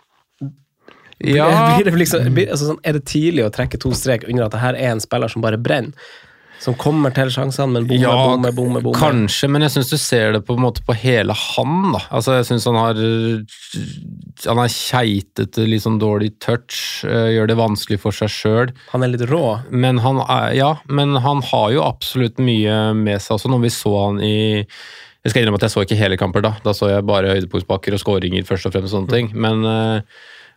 [1.25, 4.47] Ja, blir det liksom, blir, altså sånn, Er det tidlig å trekke to strek under
[4.47, 5.97] at det her er en spiller som bare brenner?
[6.59, 8.99] Som kommer til sjansene, men bommer, Ja, bommer, bommer, bommer.
[8.99, 11.93] Kanskje, men jeg syns du ser det på en måte på hele han.
[11.95, 12.01] da.
[12.11, 12.99] Altså, Jeg syns han har
[14.49, 18.73] Han er keitete, litt sånn dårlig touch, eh, gjør det vanskelig for seg sjøl.
[18.93, 19.61] Han er litt rå.
[19.71, 23.51] Men han er, ja, men han har jo absolutt mye med seg også.
[23.51, 24.37] Når vi så han i
[25.25, 26.53] Jeg skal innrømme at jeg så ikke hele kamper da.
[26.63, 28.95] Da så jeg bare høydepunktspakker og skåringer først og fremst.
[28.95, 29.33] og sånne ting.
[29.35, 30.01] Men eh,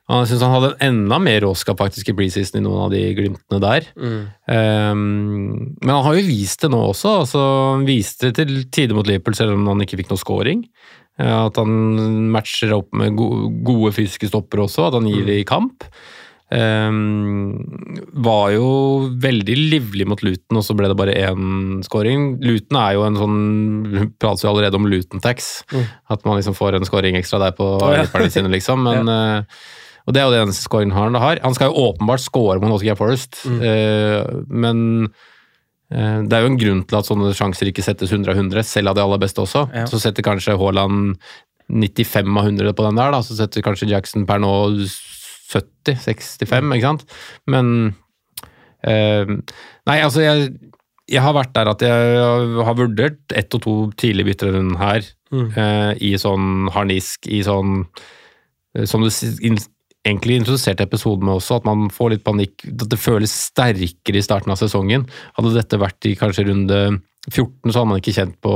[0.10, 3.60] han synes han hadde enda mer råskap faktisk i preseason i noen av de glimtene
[3.64, 3.86] der.
[3.96, 7.14] Um, men han har jo vist det nå også.
[7.22, 7.44] altså
[7.76, 10.66] Han viste det til tider mot Liverpool, selv om han ikke fikk noe scoring.
[11.20, 15.48] Eh, At han matcher opp med gode fysiske stopper også, at han gir det i
[15.48, 15.88] kamp.
[16.52, 17.54] Um,
[18.12, 18.66] var jo
[19.24, 22.34] veldig livlig mot Luton, og så ble det bare én scoring.
[22.44, 23.38] Luton er jo en sånn
[24.20, 25.52] prater jo allerede om Luton-tax.
[26.12, 28.04] At man liksom får en scoring ekstra der på oh, ja.
[28.28, 28.84] sine, liksom.
[28.90, 29.62] Men eh,
[30.08, 31.42] Og det er jo det eneste scoren han har.
[31.44, 34.82] Han skal jo åpenbart score mot Nottingham Forest, eh, men
[35.94, 38.66] uh, det er jo en grunn til at sånne sjanser ikke settes 100 av 100,
[38.68, 39.68] selv av de aller beste også.
[39.76, 39.86] Ja.
[39.90, 41.16] Så setter kanskje Haaland
[41.72, 43.22] 95 av 100 på den der, da.
[43.24, 47.08] så setter kanskje Jackson per nå 70-65, ikke sant.
[47.52, 47.94] Men
[48.88, 49.38] uh,
[49.90, 50.52] Nei, altså, jeg,
[51.12, 52.24] jeg har vært der at jeg
[52.68, 57.86] har vurdert ett og to tidlige bytter her, eh, i sånn harnisk, i sånn
[58.88, 59.10] Som du
[60.08, 62.66] egentlig introduserte episoden med også, at man får litt panikk.
[62.72, 65.06] At det føles sterkere i starten av sesongen.
[65.38, 66.82] Hadde dette vært i kanskje runde
[67.30, 68.54] 14, så hadde man ikke kjent på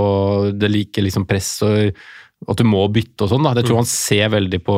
[0.58, 2.00] det like liksom press og
[2.52, 3.46] at du må bytte og sånn.
[3.46, 3.54] da.
[3.58, 4.76] Jeg tror han ser veldig på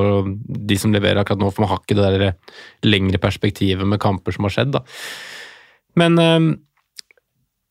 [0.70, 4.36] de som leverer akkurat nå, for man har ikke det der lengre perspektivet med kamper
[4.36, 4.78] som har skjedd.
[4.78, 4.84] da.
[6.00, 6.40] Men eh,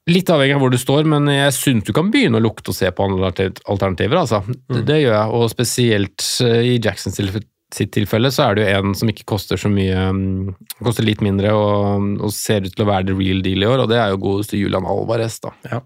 [0.06, 2.76] Litt avhengig av hvor du står, men jeg syns du kan begynne å lukte og
[2.76, 3.32] se på andre
[3.66, 4.20] alternativer.
[4.20, 4.38] altså.
[4.46, 7.18] Det, det gjør jeg, og spesielt eh, i Jacksons
[7.74, 10.54] sitt tilfelle så er det jo en som ikke koster så mye mm,
[10.86, 13.82] Koster litt mindre og, og ser ut til å være the real deal i år,
[13.82, 15.40] og det er jo godeste Julian Alvarez.
[15.42, 15.50] da.
[15.72, 15.80] Ja.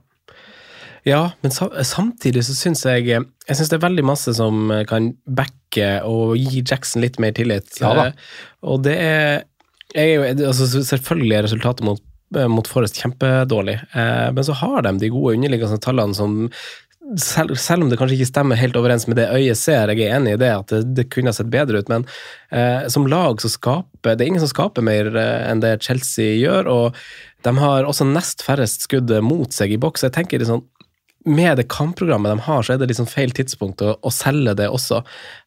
[1.08, 5.88] Ja, men samtidig så syns jeg Jeg synes det er veldig masse som kan backe
[6.04, 7.72] og gi Jackson litt mer tillit.
[7.80, 8.04] Ja da.
[8.10, 8.36] Eh,
[8.68, 9.42] Og det er,
[9.96, 12.02] er jo, altså Selvfølgelig er resultatet mot,
[12.36, 16.50] eh, mot Forrest kjempedårlig, eh, men så har de de gode underliggende tallene som
[17.18, 20.18] selv, selv om det kanskje ikke stemmer helt overens med det øyet ser, jeg er
[20.18, 22.06] enig i det, at det, det kunne sett bedre ut, men
[22.54, 26.36] eh, som lag så skaper Det er ingen som skaper mer eh, enn det Chelsea
[26.38, 27.00] gjør, og
[27.46, 30.04] de har også nest færrest skudd mot seg i boks.
[30.04, 30.66] Jeg tenker sånn
[31.28, 34.70] med det kampprogrammet de har, så er det liksom feil tidspunkt å, å selge det
[34.72, 35.02] også.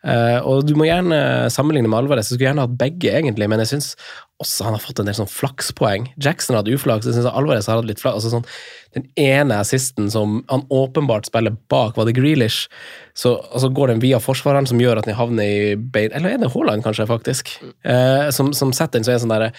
[0.06, 2.30] Eh, og du må gjerne sammenligne med Alvarez.
[2.30, 3.93] Jeg skulle gjerne hatt begge, egentlig, men jeg syns
[4.41, 6.10] også han har fått en del sånn flakspoeng.
[6.22, 8.19] Jackson hadde uflaks, jeg synes Alvarez har hatt litt flaks.
[8.19, 8.48] Altså sånn,
[8.98, 12.67] den ene assisten som han åpenbart spiller bak, var det Grealish.
[13.17, 16.43] Så altså går den via forsvareren, som gjør at den havner i bein Eller er
[16.43, 17.56] det Haaland, kanskje, faktisk?
[17.86, 19.52] Eh, som, som setter den så er det sånn derre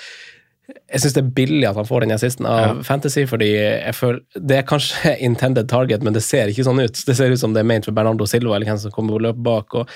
[0.64, 4.22] jeg syns det er billig at han får den assisten av Fantasy, fordi jeg føler
[4.48, 7.02] Det er kanskje intended target, men det ser ikke sånn ut.
[7.04, 9.26] Det ser ut som det er ment for Bernardo Silva, eller hvem som kommer og
[9.26, 9.76] løper bak.
[9.76, 9.92] Og,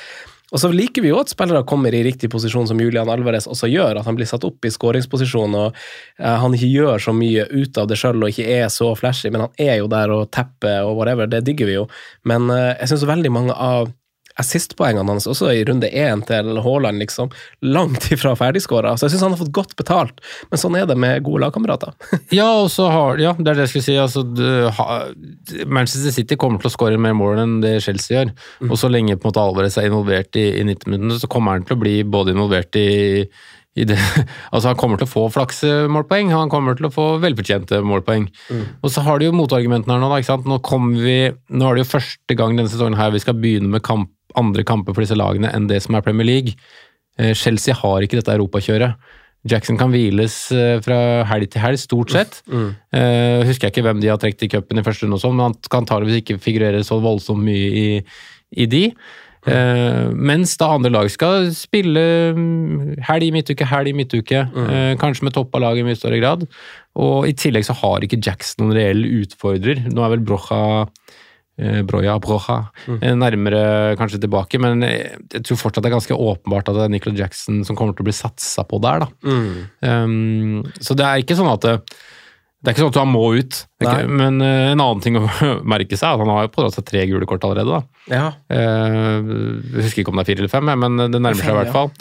[0.49, 3.69] og så liker vi jo at spillere kommer i riktig posisjon, som Julian Alvarez også
[3.69, 4.01] gjør.
[4.01, 7.81] At han blir satt opp i skåringsposisjon, og eh, han ikke gjør så mye ut
[7.81, 10.89] av det sjøl og ikke er så flashy, men han er jo der og tepper
[10.89, 11.29] og whatever.
[11.29, 11.85] Det digger vi jo.
[12.29, 13.93] Men eh, jeg syns veldig mange av
[14.39, 17.33] assistpoengene hans, også i runde én til Haaland, liksom,
[17.67, 18.95] langt ifra ferdigskåra.
[18.97, 21.95] Så jeg syns han har fått godt betalt, men sånn er det med gode lagkamerater.
[22.39, 23.95] Ja, og så har, ja, det er det jeg skulle si.
[23.99, 28.33] Altså, du, Manchester City kommer til å skåre mer mål enn det Chelsea gjør.
[28.69, 31.57] Og så lenge på en måte Alvarez er involvert i, i 90 minutter, så kommer
[31.57, 32.89] han til å bli både involvert i,
[33.87, 33.99] det,
[34.53, 38.29] altså Han kommer til å få flaksemålpoeng, han kommer til å få velfortjente målpoeng.
[38.83, 40.11] Og så har du jo motargumentene her nå.
[40.17, 40.49] ikke sant?
[40.49, 40.61] Nå,
[40.99, 41.19] vi,
[41.55, 44.65] nå er det jo første gang denne sesongen her vi skal begynne med kamp, andre
[44.67, 46.57] kamper for disse lagene enn det som er Premier League.
[47.19, 48.97] Eh, Chelsea har ikke dette europakjøret.
[49.49, 50.99] Jackson kan hviles eh, fra
[51.31, 52.41] helg til helg, stort sett.
[52.49, 55.39] Eh, husker jeg ikke hvem de har trukket i cupen i første runde, og sånn,
[55.39, 57.89] men han kan antakeligvis ikke figurere så voldsomt mye i,
[58.59, 58.85] i de.
[59.49, 62.03] Uh, mens da andre lag skal spille
[62.37, 64.43] mm, helg i midtuke, helg i midtuke.
[64.43, 66.45] eh, kanskje med topp av laget i mye større grad.
[66.99, 69.87] Og i tillegg så har ikke Jackson noen reell utfordrer.
[69.89, 70.61] Nå er vel Brocha
[71.59, 76.19] eh, Broja Brocha eh, nærmere kanskje tilbake, men eh, jeg tror fortsatt det er ganske
[76.19, 79.05] åpenbart at det er Nicholas Jackson som kommer til å bli satsa på der.
[79.05, 79.11] da.
[79.83, 81.75] Um, så det er ikke sånn at det,
[82.59, 83.61] det er ikke sånn at han må ut.
[83.83, 85.27] Ikke, men uh, en annen ting å
[85.75, 87.79] merke seg at han har jo pådratt seg tre gule kort allerede.
[87.79, 88.09] da.
[88.11, 88.25] Ja.
[88.51, 89.21] Uh,
[89.77, 91.75] jeg husker ikke om det er fire eller fem, men det nærmer seg i hvert
[91.75, 91.93] fall.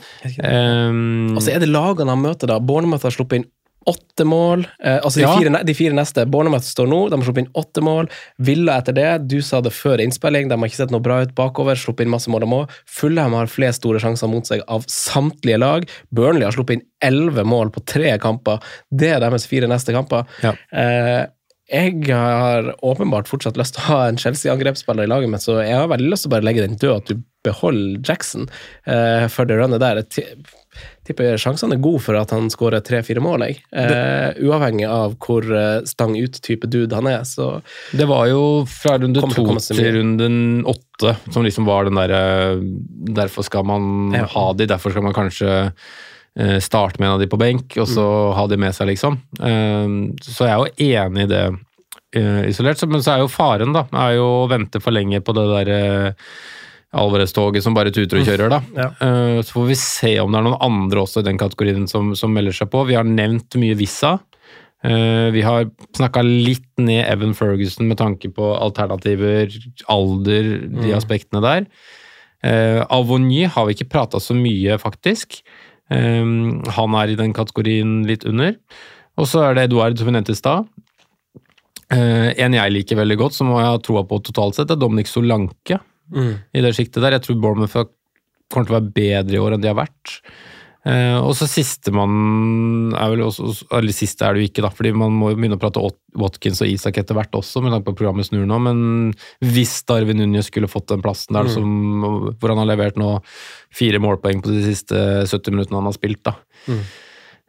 [0.42, 2.58] Um, Og så er det lagene han møter, da.
[2.64, 3.50] Bournemouth har sluppet inn
[3.88, 4.66] åtte mål.
[4.84, 5.32] Eh, altså Ja.
[5.36, 6.26] de, fire, de fire neste.
[6.30, 8.10] Bournemouth står nå, de har sluppet inn åtte mål.
[8.38, 11.34] Villa etter det, du sa det før innspilling, de har ikke sett noe bra ut
[11.38, 11.80] bakover.
[11.80, 12.76] Sluppet inn masse mål de òg.
[12.86, 15.88] Fulham har flest store sjanser mot seg av samtlige lag.
[16.12, 18.60] Burnley har sluppet inn elleve mål på tre kamper.
[18.92, 20.28] Det er deres fire neste kamper.
[20.44, 20.54] Ja.
[20.72, 21.26] Eh,
[21.68, 25.76] jeg har åpenbart fortsatt lyst til å ha en Chelsea-angrepsspiller i laget mitt, så jeg
[25.76, 28.48] har veldig lyst til å bare legge den død, at du beholder Jackson
[28.86, 30.02] eh, for det runnet der.
[30.04, 30.54] Jeg ti-
[31.08, 33.62] tipper sjansene er gode for at han skårer tre-fire mål, jeg.
[33.72, 37.24] Eh, uavhengig av hvor eh, stang ut-type dude han er.
[37.26, 37.62] Så
[37.96, 42.60] Det var jo fra runde to til runden åtte som liksom var den derre
[43.18, 44.26] Derfor skal man Ja.
[44.36, 45.54] ha de, derfor skal man kanskje
[46.38, 48.34] eh, starte med en av de på benk, og så Mm.
[48.38, 49.18] ha de med seg, liksom.
[49.40, 49.88] Eh,
[50.22, 51.46] Så jeg er jo enig i det
[52.14, 55.34] eh, isolert, men så er jo faren, da, er jo å vente for lenge på
[55.34, 56.16] det derre
[56.96, 58.62] Alvarez-toget som bare tuter og kjører, da.
[58.78, 58.88] Ja.
[59.02, 62.14] Uh, Så får vi se om det er noen andre også i den kategorien som,
[62.16, 62.86] som melder seg på.
[62.88, 64.18] Vi har nevnt mye Vissa.
[64.86, 69.52] Uh, Vi har snakka litt ned Evan Ferguson med tanke på alternativer,
[69.92, 71.68] alder, de aspektene der.
[72.46, 75.42] Uh, Avony har vi ikke prata så mye, faktisk.
[75.92, 78.56] Um, han er i den kategorien litt under.
[79.18, 80.68] Og så er det Eduard, som vi nevnte i stad.
[81.92, 85.12] Uh, en jeg liker veldig godt, som jeg har troa på totalt sett, er Dominic
[85.12, 85.80] Solanke.
[86.16, 87.18] I det sjiktet der.
[87.18, 87.88] Jeg tror Bournemouth
[88.52, 90.20] kommer til å være bedre i år enn de har vært.
[90.88, 94.94] Eh, og så sistemann er vel også Eller siste er det jo ikke, da, fordi
[94.96, 95.82] man må jo begynne å prate
[96.22, 98.60] Watkins og Isak etter hvert også, med tanke på programmet snur nå.
[98.64, 98.80] Men
[99.44, 101.68] hvis Darwin Núñez skulle fått den plassen der, som,
[102.38, 103.18] hvor han har levert nå
[103.74, 106.38] fire målpoeng på de siste 70 minuttene han har spilt, da.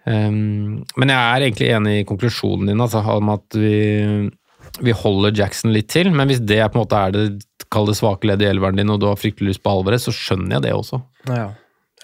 [0.09, 3.79] Um, men jeg er egentlig enig i konklusjonen din, altså, om at vi,
[4.85, 6.13] vi holder Jackson litt til.
[6.15, 7.27] Men hvis det på en måte er det
[7.73, 10.59] kall svake leddet i elveren din, og du har fryktelig lyst på Alvarez, så skjønner
[10.59, 11.03] jeg det også.
[11.29, 11.51] Ja.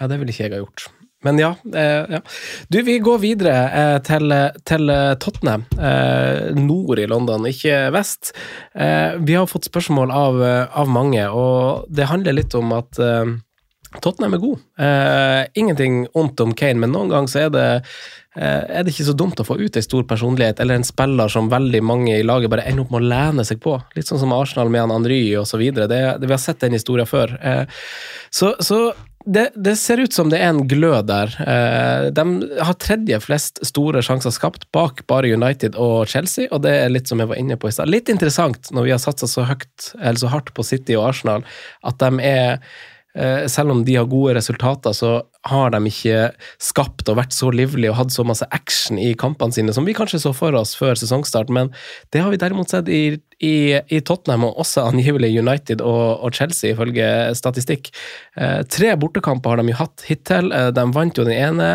[0.00, 0.88] ja, det ville ikke jeg ha gjort.
[1.24, 1.54] Men ja.
[1.72, 2.20] Eh, ja.
[2.68, 4.34] Du, vi går videre eh, til,
[4.68, 4.92] til
[5.24, 5.64] Tottenham.
[5.78, 8.34] Eh, nord i London, ikke vest.
[8.76, 13.00] Eh, vi har fått spørsmål av, eh, av mange, og det handler litt om at
[13.00, 13.32] eh,
[14.02, 14.62] Tottenham er god.
[14.78, 17.92] Eh, ingenting ondt om Kane, men noen ganger så er det eh,
[18.34, 21.50] er det ikke så dumt å få ut en stor personlighet, eller en spiller som
[21.52, 23.76] veldig mange i laget bare ender opp med å lene seg på.
[23.94, 25.06] Litt sånn som Arsenal med han.
[25.06, 27.36] Det, det, vi har sett den historien før.
[27.38, 27.66] Eh,
[28.34, 28.80] så, så
[29.24, 31.34] det, det ser ut som det er en glød der.
[31.40, 32.24] Eh, de
[32.60, 37.08] har tredje flest store sjanser skapt, bak bare United og Chelsea, og det er litt
[37.08, 37.88] som jeg var inne på i stad.
[37.92, 41.46] Litt interessant når vi har satsa så så hardt på City og Arsenal,
[41.86, 42.60] at de er
[43.16, 46.30] eh, selv om de har gode resultater, så har de ikke
[46.62, 49.94] skapt og vært så livlige og hatt så masse action i kampene sine som vi
[49.96, 51.70] kanskje så for oss før sesongstart, men
[52.14, 56.36] det har vi derimot sett i, i, i Tottenham og også angivelig United og, og
[56.36, 57.90] Chelsea, ifølge statistikk.
[58.40, 60.48] Eh, tre bortekamper har de jo hatt hittil.
[60.54, 61.70] Eh, de vant jo den ene,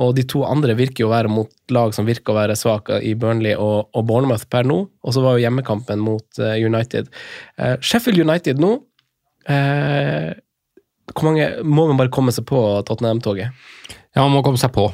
[0.00, 2.98] og de to andre virker jo å være mot lag som virker å være svake
[3.06, 7.12] i Burnley og, og Bournemouth per nå, og så var jo hjemmekampen mot eh, United.
[7.60, 8.74] Eh, Sheffield United nå
[9.48, 10.34] eh,
[11.12, 13.52] hvor mange må man bare komme seg på Tottenham-toget?
[14.14, 14.86] Ja, man må komme seg på.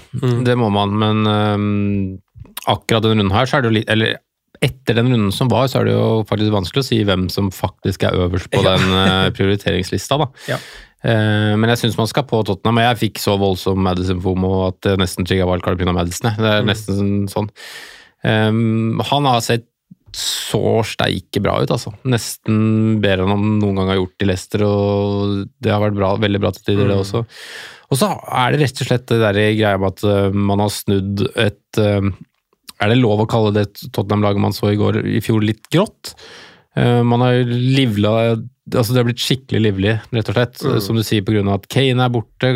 [0.47, 2.19] Det må man, men um,
[2.67, 4.17] akkurat denne runden her, så er det jo litt Eller
[4.61, 7.47] etter den runden som var, så er det jo faktisk vanskelig å si hvem som
[7.55, 8.75] faktisk er øverst på Ja.
[8.77, 10.27] den øh, prioriteringslista, da.
[10.51, 10.59] Ja.
[11.01, 14.99] Uh, men jeg syns man skal på Tottenham, jeg fikk så voldsom Madison-fomo at det
[15.01, 15.95] nesten trigga wildcard pga.
[15.97, 16.35] Madison.
[16.37, 17.49] Det er nesten sånn.
[18.21, 19.70] Um, han har sett
[20.17, 21.93] så steike bra ut, altså.
[22.09, 26.15] Nesten bedre enn han noen gang har gjort i Leicester, og det har vært bra,
[26.21, 27.25] veldig bra til tider, det også.
[27.91, 28.11] Og så
[28.43, 31.81] er det rett og slett det der greia med at uh, man har snudd et
[31.83, 32.13] uh,
[32.81, 36.15] Er det lov å kalle det Tottenham-laget man så i går i fjor, litt grått?
[36.79, 38.15] Uh, man har livla
[38.71, 40.61] Altså, det har blitt skikkelig livlig, rett og slett.
[40.85, 41.41] Som du sier, pga.
[41.51, 42.51] at Kane er borte.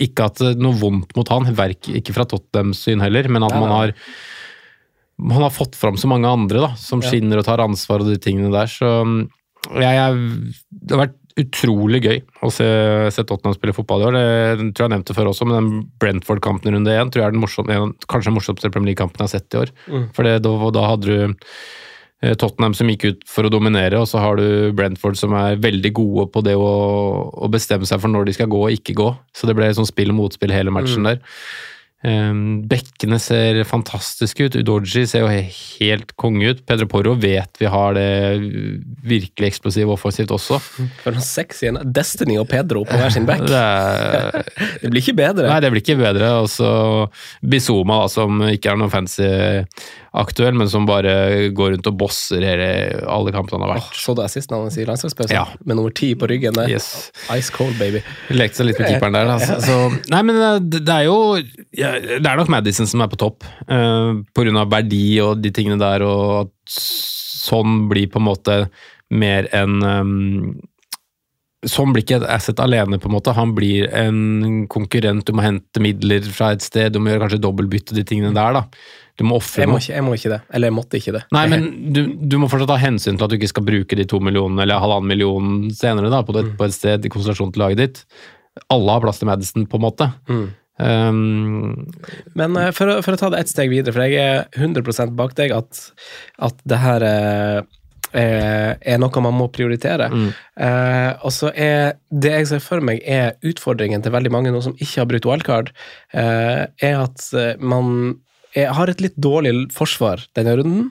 [0.00, 1.50] Ikke at det er noe vondt mot han,
[1.92, 3.92] ikke fra Tottenhams syn heller, men at man har
[5.18, 7.08] man har fått fram så mange andre da, som Ja.
[7.10, 8.66] skinner og tar ansvar og de tingene der.
[8.68, 9.28] Så mm,
[9.80, 10.52] jeg, jeg,
[10.82, 12.64] det har vært utrolig gøy å se,
[13.12, 14.14] se Tottenham spille fotball i år.
[14.16, 14.22] Det
[14.72, 17.34] tror jeg jeg nevnte før også, men den Brentford-kampen i runde én tror jeg er
[17.36, 17.68] den morsom,
[18.08, 19.72] kanskje den morsomste Premier League-kampen jeg har sett i år.
[19.92, 20.06] Mm.
[20.16, 20.38] For da,
[20.72, 21.36] da hadde du
[22.24, 25.60] eh, Tottenham som gikk ut for å dominere, og så har du Brentford som er
[25.60, 26.70] veldig gode på det å,
[27.36, 29.10] å bestemme seg for når de skal gå og ikke gå.
[29.36, 31.10] Så det ble sånn spill og motspill hele matchen Mm.
[31.10, 31.20] der.
[32.06, 34.56] Um, bekkene ser fantastiske ut.
[34.60, 36.60] Udoji ser jo helt konge ut.
[36.68, 38.06] Pedro Porro vet vi har det
[39.02, 40.60] virkelig eksplosive offensivt også.
[41.02, 43.42] For noen sexy Destiny og Pedro på hver sin back.
[43.50, 44.46] Det, er,
[44.82, 45.48] Det blir ikke bedre.
[45.50, 46.30] nei, det blir ikke bedre.
[46.44, 46.70] Og så
[47.42, 49.26] Bizoma, som ikke er noen fancy
[50.16, 52.68] aktuell, men som bare går rundt og bosser hele,
[53.10, 53.90] alle kampene han har vært.
[53.90, 54.00] vært.
[54.02, 55.34] så du assisten hans i landslagspausen?
[55.36, 55.44] Ja.
[55.64, 56.70] Med nummer ti på ryggen der.
[56.72, 57.10] Yes.
[57.34, 58.02] Ice cold, baby.
[58.34, 59.32] Lekte seg litt med keeperen der.
[59.36, 59.58] Altså.
[59.64, 59.78] Så,
[60.12, 61.18] nei, men det, det er jo
[61.76, 64.16] Det er nok Madison som er på topp, uh,
[64.56, 68.56] av verdi og de tingene der, og at sånn blir på en måte
[69.14, 70.56] mer enn um,
[71.64, 73.32] Sånn blir ikke et asset alene, på en måte.
[73.34, 75.24] Han blir en konkurrent.
[75.26, 78.52] Du må hente midler fra et sted, du må gjøre kanskje dobbeltbytte, de tingene der,
[78.58, 78.64] da.
[79.16, 79.80] Du må ofre noe.
[79.80, 80.40] jeg må ikke det.
[80.52, 81.22] Eller jeg måtte ikke det.
[81.32, 81.64] Nei, men
[81.96, 84.62] du, du må fortsatt ta hensyn til at du ikke skal bruke de to millionene
[84.66, 88.02] eller halvannen millionen senere da, på, det, på et sted i konsentrasjon til laget ditt.
[88.72, 90.10] Alle har plass til Madison, på en måte.
[90.28, 90.46] Mm.
[90.76, 91.86] Um,
[92.36, 95.14] Men eh, for, å- for å ta det ett steg videre, for jeg er 100
[95.16, 95.80] bak deg at,
[96.44, 97.60] at det her eh,
[98.12, 100.08] er, er noe man må prioritere.
[100.12, 100.28] Mm.
[100.66, 104.62] Eh, og så er det jeg ser for meg er utfordringen til veldig mange nå
[104.64, 105.72] som ikke har brutt wildcard,
[106.14, 108.18] eh, er at eh, man
[108.54, 110.86] er, har et litt dårlig forsvar denne runden.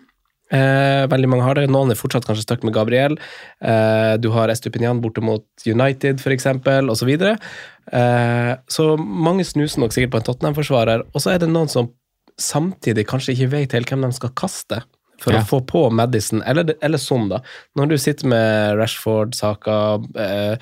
[0.53, 1.65] Eh, veldig mange har det.
[1.73, 3.17] Noen er fortsatt kanskje stuck med Gabriel.
[3.65, 7.11] Eh, du har Estupinian borte mot United, eksempel, osv.
[7.15, 11.07] Eh, så mange snuser nok sikkert på en Tottenham-forsvarer.
[11.13, 11.89] Og så er det noen som
[12.37, 14.83] samtidig kanskje ikke vet helt hvem de skal kaste.
[15.21, 15.39] For Ja.
[15.41, 17.39] å få på Madison, eller, eller sånn, da.
[17.77, 20.55] Når du sitter med Rashford, Saka eh,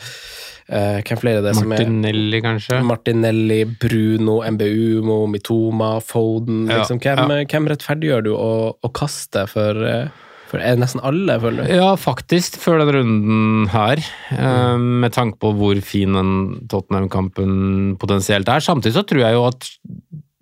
[0.70, 2.82] eh, Hvem flere er det som er Martinelli, kanskje?
[2.86, 9.82] Martinelli, Bruno, MBUMO, Mitoma, Foden Ja, liksom, hvem, hvem rettferdiggjør du å, å kaste for,
[9.90, 10.08] eh,
[10.52, 11.74] for er nesten alle, føler du?
[11.74, 13.98] Ja, faktisk, før den runden her.
[14.38, 18.62] eh, Med tanke på hvor fin den Tottenham-kampen potensielt er.
[18.62, 19.72] Samtidig så tror jeg jo at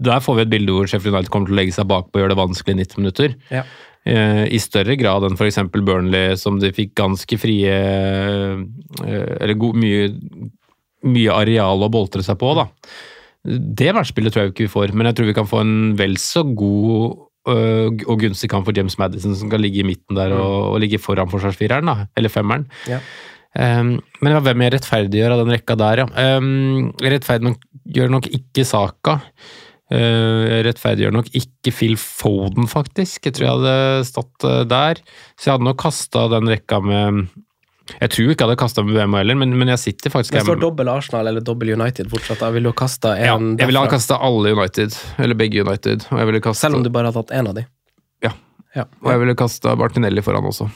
[0.02, 2.24] der får vi et bilde hvor Sheffield United kommer til å legge seg bakpå og
[2.24, 3.36] gjøre det vanskelig i 90 minutter.
[3.54, 3.64] Ja.
[4.02, 5.60] Eh, I større grad enn f.eks.
[5.74, 8.62] Burnley, som de fikk ganske frie eh,
[9.06, 10.08] Eller god, mye,
[11.06, 12.66] mye areal å boltre seg på, da.
[13.42, 16.18] Det matchspillet tror jeg ikke vi får, men jeg tror vi kan få en vel
[16.22, 17.18] så god
[17.50, 20.82] øh, og gunstig kamp for James Madison, som kan ligge i midten der og, og
[20.84, 22.68] ligge foran forsvarsfireren, da, eller femmeren.
[22.90, 23.02] Ja.
[23.52, 26.38] Um, men hvem jeg rettferdiggjør av den rekka der, ja.
[26.38, 29.18] Um, jeg rettferdiggjør nok ikke Saka.
[29.92, 33.26] Uh, jeg rettferdiggjør nok ikke Phil Foden, faktisk.
[33.28, 35.02] Jeg tror jeg hadde stått uh, der.
[35.36, 37.26] Så jeg hadde nok kasta den rekka med
[37.98, 40.46] Jeg tror ikke jeg hadde kasta med VM heller, men, men jeg sitter faktisk Det
[40.46, 42.46] står dobbel Arsenal eller dobbel United fortsatt.
[42.46, 46.08] Jeg vil jo ha en ja, jeg ville ha kasta alle United, eller begge United.
[46.12, 47.68] Og jeg ville kastet, selv om du bare har tatt én av de.
[48.24, 48.32] Ja.
[48.78, 48.88] Ja.
[49.04, 50.70] Og jeg ville kasta Martinelli foran også.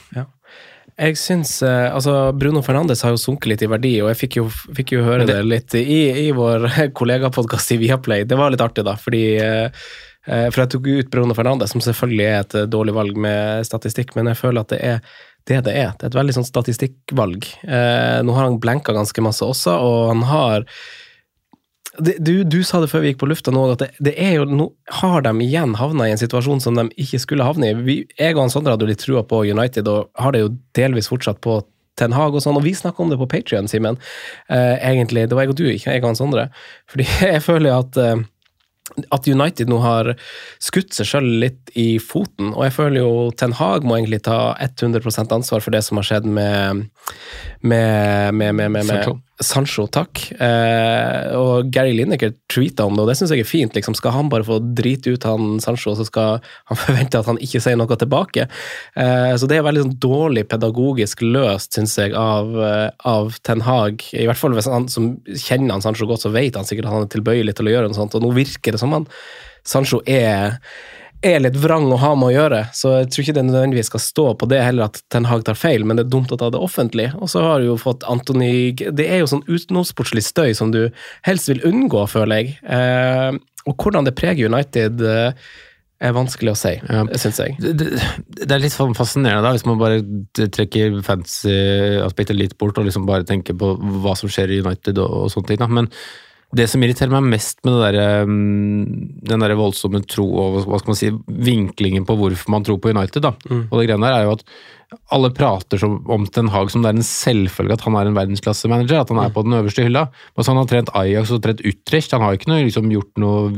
[0.95, 4.37] Jeg syns eh, Altså, Bruno Fernandes har jo sunket litt i verdi, og jeg fikk
[4.39, 4.45] jo,
[4.77, 6.67] fikk jo høre det, det- litt i, i vår
[6.99, 8.23] kollegapodkast i Viaplay.
[8.29, 9.85] Det var litt artig, da, fordi eh,
[10.27, 14.15] eh, For jeg tok ut Bruno Fernandes, som selvfølgelig er et dårlig valg med statistikk,
[14.15, 15.01] men jeg føler at det er
[15.45, 15.91] det det er.
[15.93, 17.43] Det er et veldig sånn statistikkvalg.
[18.25, 20.63] Nå har han blenka ganske masse også, og han har
[21.99, 24.47] du, du sa det før vi gikk på lufta nå, at det, det er jo,
[24.49, 24.67] nå
[25.01, 27.77] har de igjen havna i en situasjon som de ikke skulle havne i.
[27.85, 31.11] Vi, jeg og Sondre hadde jo litt trua på United, og har det jo delvis
[31.11, 31.61] fortsatt på
[31.95, 33.99] Ten Hag og sånn, og vi snakka om det på Patrion, Simen.
[34.51, 36.49] Eh, egentlig, det var jeg og du, ikke jeg og Sondre.
[36.91, 38.17] Fordi jeg føler at eh,
[39.09, 40.11] at United nå har
[40.61, 44.53] skutt seg sjøl litt i foten, og jeg føler jo Ten Hag må egentlig ta
[44.61, 46.85] 100% ansvar for det som har skjedd med
[47.65, 49.15] med, med, med, med, med Sancho.
[49.43, 50.21] Sancho, takk.
[50.39, 53.75] Eh, og Gary Lineker tweeta om det, og det syns jeg er fint.
[53.75, 56.39] Liksom, skal han bare få drite ut han Sancho, så skal
[56.71, 58.47] han forvente at han ikke sier noe tilbake?
[58.95, 63.65] Eh, så det er veldig sånn, dårlig pedagogisk løst, syns jeg, av, eh, av Ten
[63.65, 64.07] Hag.
[64.15, 66.95] I hvert fall hvis han som kjenner han Sancho godt, så vet han sikkert at
[66.95, 69.09] han er tilbøyelig til å gjøre noe sånt, og nå virker det som han
[69.65, 70.61] Sancho er
[71.23, 74.03] er litt vrang å ha med å gjøre, så jeg tror ikke det nødvendigvis skal
[74.03, 76.49] stå på det heller at Ten Hag tar feil, men det er dumt å ta
[76.53, 77.09] det offentlig.
[77.19, 80.83] Og så har du jo fått Antony Det er jo sånn utenomsportslig støy som du
[81.27, 82.57] helst vil unngå, føler jeg.
[82.63, 85.47] Eh, og hvordan det preger United, eh,
[86.05, 87.05] er vanskelig å si, Ja.
[87.15, 87.55] syns jeg.
[87.59, 87.87] Det,
[88.27, 90.01] det, er litt sånn fascinerende da, hvis man bare
[90.35, 93.71] trekker fancy-aspektet litt bort og liksom bare tenker på
[94.03, 95.61] hva som skjer i United og, og sånne ting.
[95.63, 95.67] Da.
[95.71, 95.89] Men
[96.55, 98.85] det som irriterer meg mest med det der, um,
[99.27, 101.11] den der voldsomme tro og hva skal man si,
[101.49, 103.35] vinklingen på hvorfor man tror på United, da,
[103.67, 104.45] og det greiene der er jo at
[105.11, 108.15] alle prater som, om Ten Hag som det er en selvfølge at han er en
[108.15, 110.05] verdensklassemanager, at han er på den øverste hylla.
[110.37, 113.49] Altså, han har trent Ajax og trent Utrecht, han har ikke noe, liksom, gjort noe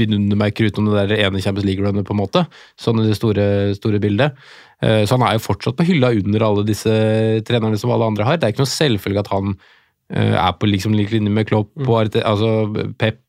[0.00, 2.46] vidundermerker utenom det der ene Champions League-runnet, på en måte,
[2.80, 3.46] sånn i det store,
[3.78, 4.40] store bildet.
[4.82, 6.92] Eh, Så han er jo fortsatt på hylla under alle disse
[7.46, 8.40] trenerne som alle andre har.
[8.40, 9.54] Det er ikke noe selvfølge at han
[10.12, 13.22] er på liksom lik linje med Klopp og Arte, altså Pep.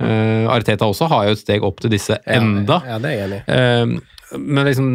[0.00, 2.80] Uh, Arteta også har jo et steg opp til disse enda.
[2.88, 3.40] Ja, det er jeg enig.
[3.52, 4.94] Eh, men liksom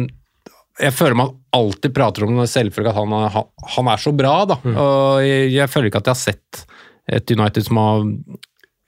[0.76, 3.46] jeg føler man alltid prater om det selvfølgelig at han er, han,
[3.76, 4.58] han er så bra, da.
[4.66, 6.66] Og jeg, jeg føler ikke at jeg har sett
[7.16, 8.04] et United som har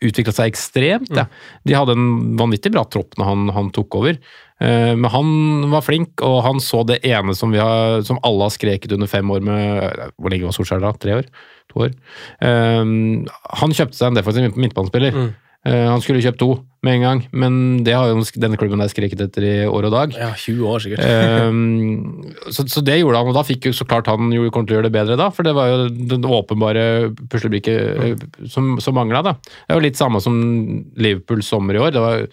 [0.05, 1.15] utvikla seg ekstremt.
[1.17, 1.27] Ja.
[1.67, 4.19] De hadde en vanvittig bra tropp når han, han tok over.
[4.61, 5.29] Eh, men han
[5.71, 9.11] var flink, og han så det ene som, vi har, som alle har skreket under
[9.11, 10.95] fem år med Hvor lenge var Solskjær da?
[10.99, 11.29] Tre år?
[11.73, 11.93] To år?
[12.43, 12.81] Eh,
[13.63, 15.15] han kjøpte seg en defensiv midtbanespiller.
[15.15, 15.37] Mm.
[15.69, 16.53] han skulle kjøpt to
[16.87, 17.55] med en gang, men
[17.85, 20.15] det har jo denne klubben der skreket etter i år og dag.
[20.15, 21.03] Ja, 20 år sikkert.
[21.03, 24.65] Ehm, så, så det gjorde han, og da fikk jo så klart han jo kom
[24.65, 26.85] til å gjøre det bedre da, for det var jo den åpenbare
[27.33, 29.25] puslebrikket eh, som, som mangla.
[29.27, 29.35] Det
[29.67, 30.39] er jo litt samme som
[30.97, 31.93] Liverpools sommer i år.
[31.97, 32.25] Det var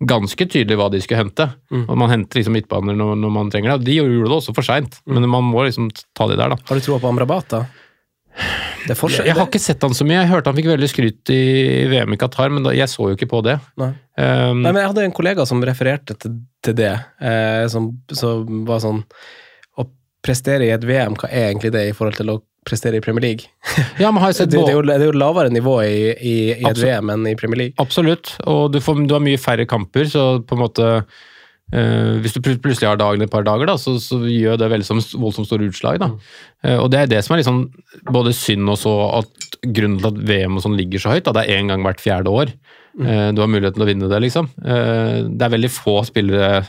[0.00, 1.46] ganske tydelig hva de skulle hente.
[1.82, 3.90] Og Man henter liksom midtbaner når, når man trenger det.
[3.90, 6.60] De gjorde det også for seint, men man må liksom ta de der, da.
[6.70, 7.64] Har du troa på Amrabat, da?
[8.86, 9.26] Det er forskjell.
[9.28, 10.22] Jeg har ikke sett han så mye.
[10.22, 11.40] Jeg hørte han fikk veldig skryt i
[11.90, 13.58] VM i Qatar, men da, jeg så jo ikke på det.
[13.80, 13.90] Nei.
[14.16, 16.92] Um, Nei, men Jeg hadde en kollega som refererte til, til det,
[17.24, 18.98] eh, som, som var sånn
[19.80, 19.86] Å
[20.24, 23.24] prestere i et VM, hva er egentlig det i forhold til å prestere i Premier
[23.24, 23.50] League?
[24.00, 26.80] ja, Det, sett det, er, jo, det er jo lavere nivå i, i, i et
[26.80, 27.76] VM enn i Premier League.
[27.82, 32.36] Absolutt, og du, får, du har mye færre kamper, så på en måte eh, Hvis
[32.36, 35.48] du plutselig har dagen et par dager, da, så, så gjør det veldig som, voldsomt
[35.50, 36.00] store utslag.
[36.02, 36.12] Da.
[36.66, 37.64] Uh, og Det er det som er sånn,
[38.10, 41.26] både synd og så at grunnen til at VM og sånn ligger så høyt.
[41.26, 42.54] Da, det er én gang hvert fjerde år.
[42.98, 44.50] Eh, du har muligheten til å vinne det, liksom.
[44.64, 46.64] Uh, det er veldig få spillere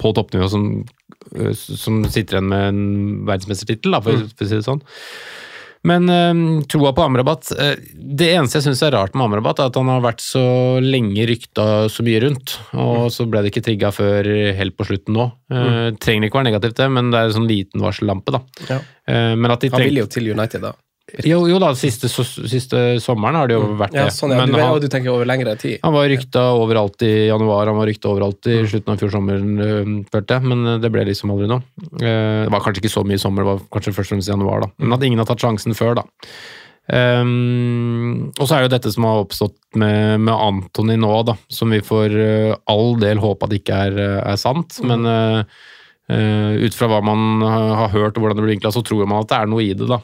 [0.00, 0.66] på toppnivå som
[1.56, 2.82] som sitter igjen med en
[3.28, 4.84] verdensmestertittel, for, for å si det sånn.
[5.82, 9.72] Men øh, troa på Amrabat øh, Det eneste jeg syns er rart med Amrabat, er
[9.72, 10.44] at han har vært så
[10.78, 14.28] lenge rykta så mye rundt, og så ble det ikke trigga før
[14.58, 15.26] helt på slutten nå.
[15.52, 18.42] Uh, Trenger ikke være negativt, det, men det er en sånn liten varsellampe, da.
[18.68, 18.78] Ja.
[19.10, 20.76] Uh, de Han vil jo til United, da.
[21.24, 24.00] Jo, jo da, siste, so- siste sommeren har det jo vært det.
[24.00, 24.38] Ja, sånn, ja.
[24.40, 25.78] Men Du, han- du tenker over lengre tid.
[25.82, 29.36] han var rykta overalt i januar, han var rykta overalt i slutten av fjor sommer,
[29.36, 31.62] øh, følte jeg, men øh, det ble liksom aldri noe.
[32.00, 34.32] Eh, Det var kanskje ikke så mye sommer, det var kanskje først og fremst i
[34.32, 34.70] januar, da.
[34.78, 36.04] Men at ingen har tatt sjansen før, da.
[36.92, 41.36] Um, og så er det jo dette som har oppstått med, med Antony nå, da,
[41.52, 45.44] som vi for øh, all del håper at ikke er, øh, er sant, men uh,
[46.12, 49.22] ut fra hva man har har hørt og hvordan det blir vinkla, så tror man
[49.22, 50.00] at det er noe i det, da.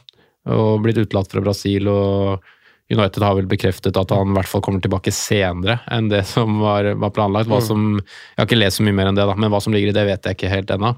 [0.54, 2.44] Og blitt utelatt fra Brasil og
[2.88, 6.60] United har vel bekreftet at han i hvert fall kommer tilbake senere enn det som
[6.62, 7.50] var, var planlagt.
[7.50, 9.76] Hva som, jeg har ikke lest så mye mer enn det, da, men hva som
[9.76, 10.94] ligger i det, vet jeg ikke helt ennå.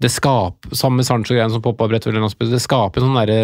[0.00, 3.40] Det skaper, Samme med Sancho-greien som poppa opp rett det skaper sånn derre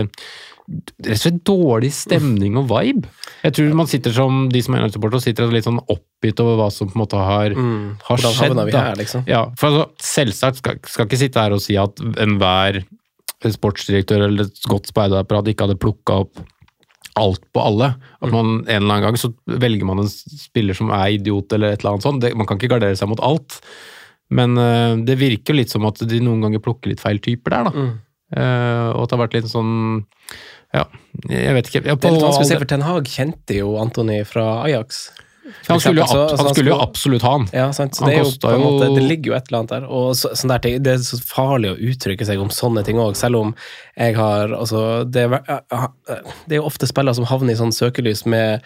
[0.67, 3.07] rett og slett dårlig stemning og vibe.
[3.45, 6.69] Jeg tror man sitter som de som er United-supportere, sitter litt sånn oppgitt over hva
[6.75, 7.97] som på en måte har, har Mm.
[8.03, 8.75] Hvordan skjedd.
[8.75, 9.25] her, liksom?
[9.31, 12.83] Ja, for altså, Selvsagt skal, skal ikke sitte her og si at enhver
[13.55, 16.45] sportsdirektør eller et godt speiderapparat ikke hadde plukka opp
[17.17, 17.93] alt på alle.
[18.21, 21.73] At man en eller annen gang så velger man en spiller som er idiot eller
[21.73, 22.23] et eller annet sånt.
[22.25, 23.61] Det, man kan ikke gardere seg mot alt.
[24.37, 27.71] Men uh, det virker litt som at de noen ganger plukker litt feil typer der,
[27.71, 27.87] da.
[28.35, 29.75] Eh, og at det har vært litt sånn
[30.75, 30.83] Ja,
[31.31, 31.83] jeg vet ikke.
[31.87, 34.65] Ja, Det er litt på vanskelig å se, for Ten Hag kjente jo Antony fra
[34.65, 35.05] Ajax.
[35.67, 37.47] Han skulle, jo, så han skulle jo absolutt ha han.
[37.55, 37.97] Ja, sant?
[37.99, 39.87] Så det, jo, måte, det ligger jo et eller annet der.
[39.99, 43.01] Og så, sånn der ting, Det er så farlig å uttrykke seg om sånne ting
[43.03, 43.55] òg, selv om
[43.95, 47.61] jeg har altså, det, er, ja, ja, det er jo ofte spillere som havner i
[47.61, 48.65] sånn søkelys med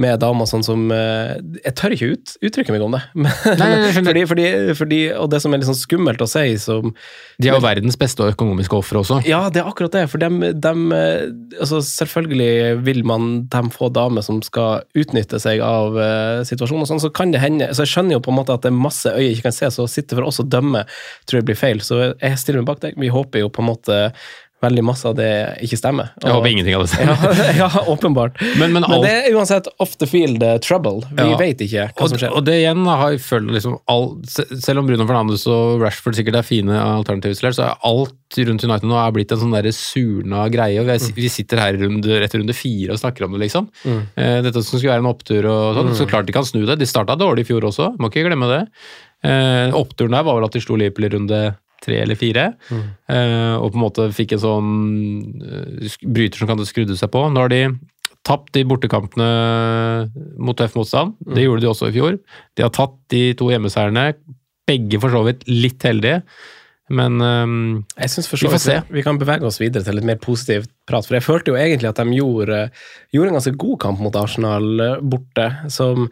[0.00, 1.34] med damer sånn som eh,
[1.66, 3.02] Jeg tør ikke ut, uttrykke meg om det.
[3.24, 3.28] Men,
[3.60, 4.08] nei, nei, skjønner.
[4.08, 4.46] fordi, fordi,
[4.78, 6.94] fordi, og det som er litt sånn skummelt å si som
[7.36, 9.20] De er jo verdens beste økonomiske ofre også.
[9.28, 10.06] Ja, det er akkurat det.
[10.12, 11.28] For dem, dem eh,
[11.58, 16.88] altså Selvfølgelig vil man dem få damer som skal utnytte seg av uh, situasjonen, og
[16.88, 18.78] sånn, så kan det hende Så jeg skjønner jo på en måte at det er
[18.78, 20.84] masse øyne ikke kan se, så å sitte for oss og dømme
[21.28, 21.82] tror jeg blir feil.
[21.84, 22.96] Så jeg stiller meg bak deg.
[23.00, 23.98] Vi håper jo på en måte
[24.62, 25.28] veldig masse av det
[25.66, 26.12] ikke stemmer.
[26.22, 27.42] Jeg håper ingenting av det stemmer.
[27.58, 28.40] Ja, ja åpenbart.
[28.60, 31.02] Men- men alt- det er uansett off the field eh, trouble.
[31.10, 31.36] Vi Ja.
[31.40, 32.32] vet ikke hva som skjer.
[32.36, 36.36] og det igjen har jeg følt liksom all, Selv om Bruno Fernandes og Rashford sikkert
[36.40, 40.46] er fine alternativer, så er alt rundt United nå er blitt en sånn der surna
[40.48, 40.80] greie.
[40.80, 43.68] og Vi, er, vi sitter her runde, etter runde fire og snakker om det, liksom.
[43.84, 45.94] Eh, dette som skulle være en opptur og sånn.
[45.98, 46.78] Så klart de kan snu det.
[46.80, 48.62] De starta dårlig i fjor også, må ikke glemme det.
[49.22, 51.40] Eh, oppturen der var vel at de slo Liverpool i runde
[51.82, 52.52] tre eller fire.
[52.72, 54.70] Eh, og på en måte fikk en sånn
[55.42, 57.24] uh, bryter som kan skrudde seg på.
[57.32, 57.64] Nå har de
[58.26, 59.28] tapt de bortekampene
[60.38, 61.16] mot tøff motstand.
[61.26, 62.18] Det gjorde de også i fjor.
[62.56, 64.12] De har tatt de to hjemmeseierne,
[64.68, 66.22] begge for så vidt litt heldige.
[66.92, 67.58] Men um,
[67.96, 68.78] Jeg synes for Vi får se.
[68.92, 71.88] vi, kan bevege oss videre til litt mer positivt prat, for jeg følte jo egentlig
[71.88, 72.58] at de gjorde,
[73.14, 74.66] gjorde en ganske god kamp mot Arsenal
[75.00, 76.10] borte, som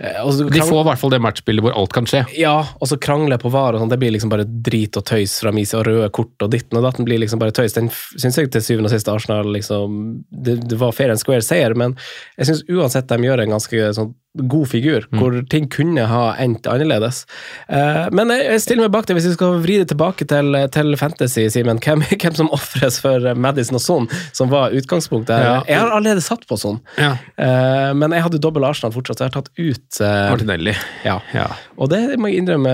[0.00, 2.22] altså, de får i hvert fall det matchbildet hvor alt kan skje.
[2.36, 5.38] Ja, og så krangle på VAR og sånn, det blir liksom bare drit og tøys
[5.42, 7.76] fra min side, og røde kort og ditten og datten blir liksom bare tøys.
[7.76, 9.96] Den syns jeg til syvende og sist Arsenal liksom
[10.30, 11.96] Det, det var fair and square seier, men
[12.36, 14.14] jeg syns uansett de gjør en ganske sånn
[14.50, 17.24] god figur, hvor ting kunne ha endt annerledes.
[17.70, 20.56] Uh, men jeg, jeg stiller meg bak det, hvis vi skal vri det tilbake til,
[20.74, 21.80] til fantasy, Simen.
[21.82, 25.36] Hvem, hvem som ofres for Madison og Son, som var utgangspunktet.
[25.46, 25.60] Ja.
[25.68, 27.14] Jeg har allerede satt på Son, Ja.
[27.40, 30.76] uh, men jeg hadde dobbel Arsenal fortsatt, så jeg har tatt ut uh, Martinelli.
[31.04, 31.20] ja.
[31.34, 31.48] Ja.
[31.76, 32.72] Og det må jeg innrømme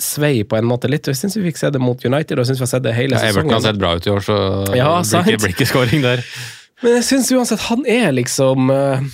[0.00, 1.06] svei på en måte litt.
[1.06, 2.94] Jeg syns vi fikk se det mot United, og jeg syns vi har sett det
[2.96, 3.66] hele Ja, Everton har sesongen.
[3.68, 4.38] sett bra ut i år, så
[4.76, 4.90] Ja,
[5.28, 6.24] blir ikke, scoring der.
[6.82, 9.04] Men jeg syns uansett han er liksom eh,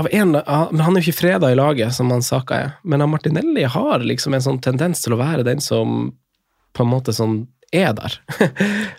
[0.00, 2.74] av en, ah, men Han er jo ikke freda i laget, som han Saka er.
[2.84, 6.10] Men han Martinelli har liksom en sånn tendens til å være den som
[6.76, 7.42] på en måte sånn
[7.74, 8.16] er der.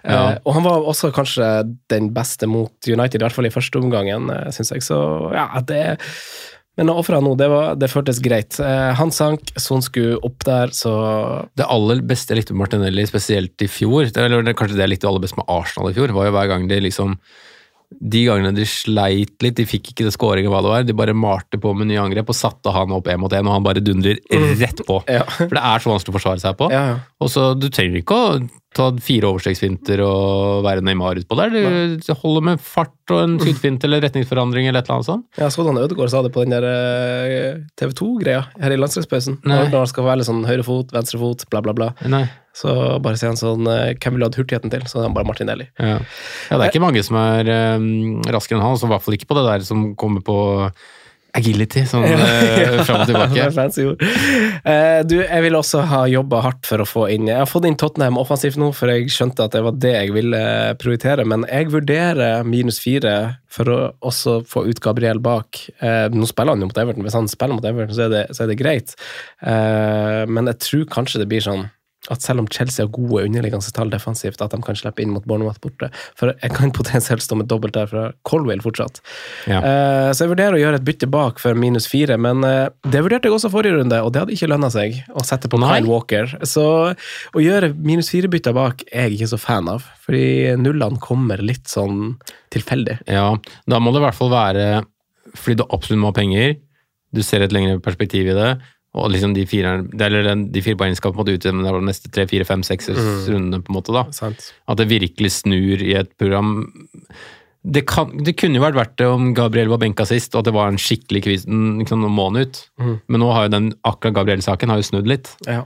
[0.01, 0.31] Ja.
[0.31, 1.45] Eh, og han var også kanskje
[1.91, 4.81] den beste mot United, i hvert fall i første omgangen, syns jeg.
[4.85, 4.97] Så
[5.35, 5.81] ja, det
[6.79, 8.55] Men å ofre han nå, det, var, det føltes greit.
[8.63, 10.93] Eh, han sank, Son skulle opp der, så
[11.59, 14.93] Det aller beste jeg likte med Martinelli, spesielt i fjor, det- eller kanskje det jeg
[14.95, 17.17] likte aller best med Arsenal i fjor, var jo hver gang de liksom
[17.99, 21.15] de gangene de sleit litt, de fikk ikke det scoring hva det var, de bare
[21.17, 23.83] malte på med nye angrep og satte han opp én mot én, og han bare
[23.83, 24.21] dundrer
[24.61, 25.01] rett på.
[25.11, 25.25] Ja.
[25.27, 26.71] For det er så vanskelig å forsvare seg på.
[26.73, 26.97] Ja, ja.
[27.21, 28.39] Og så Du trenger ikke å
[28.75, 31.51] ta fire overstreksfinter og være Neymar utpå der.
[31.51, 32.15] Du Nei.
[32.21, 35.25] holder med fart og en skuddfint eller retningsforandring eller et eller annet sånt.
[35.41, 39.41] Ja, så han Ødegaard sa det på den der eh, TV 2-greia her i landslagspausen.
[39.43, 41.91] Når han skal være litt sånn venstre fot, bla, bla, bla.
[42.07, 42.23] Nei.
[42.57, 42.73] Så
[43.03, 44.87] bare si en sånn hvem Hvem ville hatt hurtigheten til?
[44.89, 45.69] Så er han bare Martinelli.
[45.79, 45.99] Ja.
[46.01, 47.47] ja, det er ikke mange som er
[47.79, 50.35] um, raskere enn han, så i hvert fall ikke på det der som kommer på
[51.37, 52.17] agility sånn ja.
[52.87, 53.45] fram og Det er tilbake.
[53.55, 54.01] fancy ord.
[54.65, 57.67] Uh, du, jeg vil også ha jobba hardt for å få inn Jeg har fått
[57.69, 60.41] inn Tottenham offensivt nå, for jeg skjønte at det var det jeg ville
[60.81, 63.15] prioritere, men jeg vurderer minus fire
[63.51, 65.63] for å også få ut Gabriel bak.
[65.79, 68.25] Uh, nå spiller han jo mot Everton, hvis han spiller mot Everton, så er det,
[68.35, 68.95] så er det greit,
[69.45, 71.69] uh, men jeg tror kanskje det blir sånn
[72.09, 75.25] at selv om Chelsea har gode underliggende tall defensivt, at de kan slippe inn mot
[75.29, 75.91] Bournemouth borte.
[76.17, 79.03] For jeg kan potensielt stå med dobbelt der fra Colwell fortsatt.
[79.51, 79.61] Ja.
[79.61, 83.03] Uh, Så jeg vurderer å gjøre et bytte bak for minus fire, men uh, det
[83.05, 85.75] vurderte jeg også forrige runde, og det hadde ikke lønna seg å sette på Nei.
[85.75, 86.33] Kyle Walker.
[86.47, 91.43] Så å gjøre minus fire-bytter bak er jeg ikke så fan av, fordi nullene kommer
[91.45, 92.15] litt sånn
[92.53, 93.03] tilfeldig.
[93.11, 93.29] Ja,
[93.69, 94.65] da må det i hvert fall være
[95.37, 96.55] fordi du absolutt må ha penger,
[97.15, 98.49] du ser et lengre perspektiv i det,
[98.91, 102.09] og liksom de fire, eller de fire poengene skal på en måte utjevne de neste
[102.11, 104.03] tre, fire, fem, seks rundene, på en måte da.
[104.15, 104.49] Sant?
[104.67, 106.65] At det virkelig snur i et program.
[107.63, 110.49] Det, kan, det kunne jo vært verdt det om Gabriel var benka sist, og at
[110.49, 112.61] det var en skikkelig quiz liksom, noen måned ut.
[113.07, 115.31] Men nå har jo den akkurat Gabriel-saken har jo snudd litt.
[115.47, 115.63] Ja.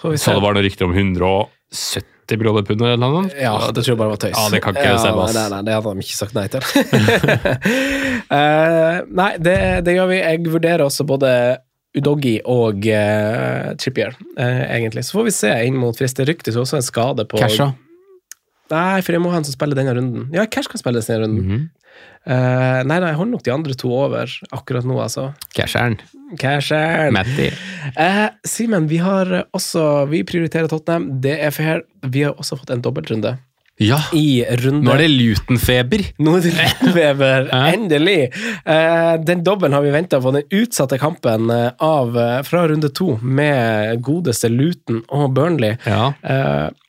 [0.00, 3.38] Så, vi Så det var noen rykter om 170 millioner pund eller noe sånt?
[3.38, 4.34] Ja, det tror jeg bare var tøys.
[4.34, 5.38] Ja, det kan ikke stemme, ass.
[5.38, 6.62] Nei, nei, det hadde de ikke sagt nei til.
[8.26, 10.22] uh, nei, det, det gjør vi.
[10.24, 11.30] Jeg vurderer også både
[11.98, 15.02] Udoggi og uh, Trippier, uh, egentlig.
[15.06, 16.20] Så får vi se inn mot frist.
[16.20, 17.72] Det ryktes også en skade på Casha?
[18.70, 20.28] Nei, for jeg må ha en som spiller denne runden.
[20.34, 21.68] Ja, Cash kan spille denne runden.
[22.28, 25.30] Eh, nei, nei, jeg holder nok de andre to over akkurat nå, altså.
[25.56, 25.96] Casheren.
[26.38, 27.14] Casheren.
[27.16, 27.48] Matty.
[27.96, 31.08] Eh, Simen, vi har også Vi prioriterer Tottenham.
[31.24, 31.82] Det er fair.
[32.06, 33.34] Vi har også fått en dobbeltrunde
[33.80, 36.02] Ja, i runde nå er det Luton-feber.
[36.20, 38.18] Nå er det Luton-feber, endelig!
[38.68, 42.92] Eh, den dobbelen har vi venta på, den utsatte kampen eh, av, eh, fra runde
[42.92, 45.78] to med godeste Luton og Burnley.
[45.88, 46.10] Ja.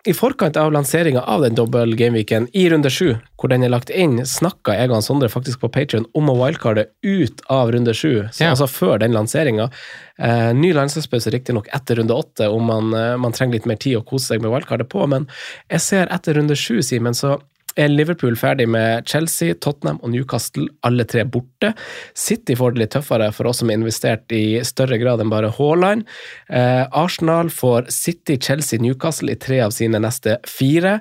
[0.04, 3.92] I forkant av lanseringa av den dobbel gameweeken i runde sju, hvor den er lagt
[3.94, 8.24] inn, snakka jeg og Sondre faktisk på Patrion om å wildcarde ut av runde sju,
[8.40, 8.50] Ja.
[8.50, 9.70] altså før den lanseringa.
[10.18, 13.98] Eh, ny landslagspause riktignok etter runde åtte, om man, eh, man trenger litt mer tid
[13.98, 15.28] å kose seg med wildcardet på, men
[15.70, 17.40] jeg ser etter runde sju, Simen, så
[17.80, 21.74] er Liverpool ferdig med Chelsea, Tottenham og Newcastle, alle tre borte.
[22.18, 25.52] City får det litt tøffere for oss som har investert i større grad enn bare
[25.58, 26.08] Haaland.
[26.50, 31.00] Eh, Arsenal får City, Chelsea, Newcastle i tre av sine neste fire.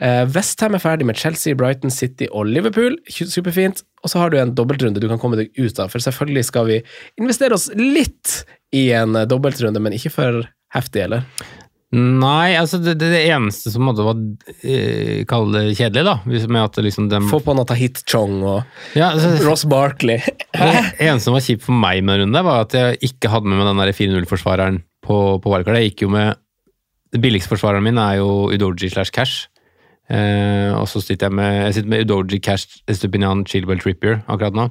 [0.00, 2.98] Eh, Westham er ferdig med Chelsea, Brighton, City og Liverpool.
[3.08, 3.84] Superfint.
[4.04, 6.68] Og så har du en dobbeltrunde du kan komme deg ut av, for selvfølgelig skal
[6.70, 6.78] vi
[7.20, 8.40] investere oss litt
[8.72, 11.26] i en dobbeltrunde, men ikke for heftig, eller?
[11.90, 14.18] Nei, altså det, det, det eneste som måtte var
[14.62, 16.12] eh, Kall det kjedelig, da.
[16.46, 20.22] Med at liksom dem, Få på Tahit Chong og ja, altså, Ross Barkley.
[20.54, 23.32] Det eneste som var kjipt for meg med den runden, der, var at jeg ikke
[23.32, 25.80] hadde med meg den 4-0-forsvareren på, på wildcard.
[25.80, 26.38] Jeg gikk jo med
[27.10, 29.48] Den billigste forsvareren min er jo Udoji slash Cash.
[30.10, 34.54] Eh, og så sitter jeg med jeg sitter med Udoji, Cash, Estupinian, Chilwell, Trippier akkurat
[34.54, 34.70] nå.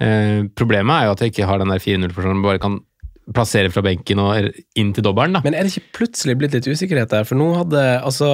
[0.00, 2.80] Eh, problemet er jo at jeg ikke har den 4-0-forsvareren, bare kan
[3.34, 5.32] plassere fra benken og inn til dobbelen.
[5.34, 5.40] da.
[5.44, 7.24] Men er det ikke plutselig blitt litt usikkerhet der?
[7.26, 8.28] For nå hadde altså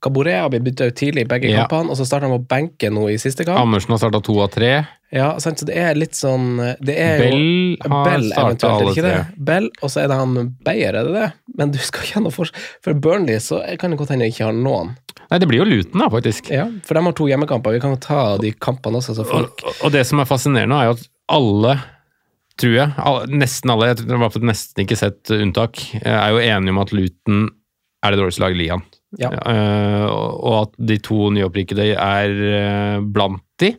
[0.00, 1.66] Kaborea blitt bytta ut tidlig i begge Ja.
[1.66, 3.58] kampene, og så starta han på benken nå i siste kamp.
[3.60, 4.86] Andersen har starta to av tre.
[5.12, 8.94] Ja, sant, så det er litt sånn det er Bell jo, har Bell starta alle
[8.94, 9.12] tre.
[9.36, 11.28] Bell, og så er det han Beyer, er det det?
[11.56, 12.50] Men du skal ikke ha noe for
[12.84, 14.96] For Burnley så kan det godt hende jeg ikke har noen.
[15.30, 16.50] Nei, det blir jo Luton, da, faktisk.
[16.52, 17.72] Ja, For de har to hjemmekamper.
[17.76, 20.76] Vi kan jo ta de kampene også, så folk Og, og det som er fascinerende,
[20.76, 21.74] er jo at alle,
[22.58, 22.90] tror jeg,
[23.30, 27.46] nesten alle, jeg har nesten ikke sett unntak, eh, er jo enige om at Luton
[28.04, 28.84] er det dårligste laget i ligaen.
[29.18, 29.30] Ja.
[29.32, 33.72] Eh, og at de to nyopprykkede er eh, blant de,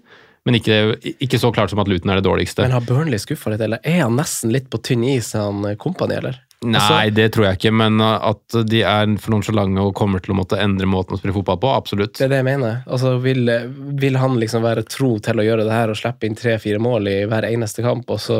[0.47, 2.63] men ikke, ikke så klart som at Luton er det dårligste.
[2.65, 6.17] Men har Burnley skuffa litt, eller er han nesten litt på tynn is, han kompani,
[6.19, 6.39] eller?
[6.67, 10.39] Nei, det tror jeg ikke, men at de er for nonsjalante og kommer til å
[10.41, 12.17] måtte endre måten å spille fotball på, absolutt.
[12.17, 12.81] Det er det jeg mener.
[12.83, 13.47] Altså, vil,
[14.01, 17.07] vil han liksom være tro til å gjøre det her og slippe inn tre-fire mål
[17.07, 18.39] i hver eneste kamp, og så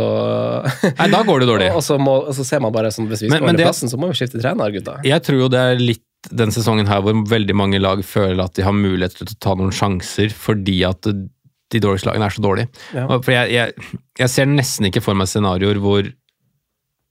[1.00, 1.72] Nei, da går det dårlig.
[1.78, 4.12] og, så må, og så ser man bare sånn Hvis vi skårer plassen, så må
[4.12, 5.00] vi skifte trener, gutta.
[5.08, 6.04] Jeg tror jo det er litt
[6.36, 9.56] den sesongen her hvor veldig mange lag føler at de har mulighet til å ta
[9.56, 12.70] noen sjanser fordi at de dårligste lagene er så dårlige.
[12.98, 13.06] Ja.
[13.08, 16.10] For jeg, jeg, jeg ser nesten ikke for meg scenarioer hvor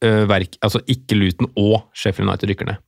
[0.05, 2.85] øh, verk, altså ikke Luton og Sheffield United rykker ned.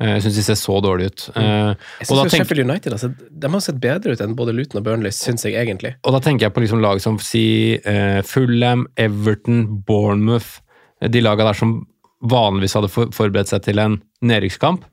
[0.00, 1.22] Eh, Jeg syns de ser så dårlige ut.
[1.36, 4.80] Eh, Jeg synes tenk, Sheffield United altså, de har sett bedre ut enn både Luton
[4.80, 5.94] og Burnley, syns jeg egentlig.
[6.04, 10.60] og da tenker jeg på liksom lag som si uh, Fulham, Everton, Bournemouth.
[11.00, 11.78] De laga der som
[12.20, 14.84] vanligvis hadde for, forberedt seg til en nedrykkskamp.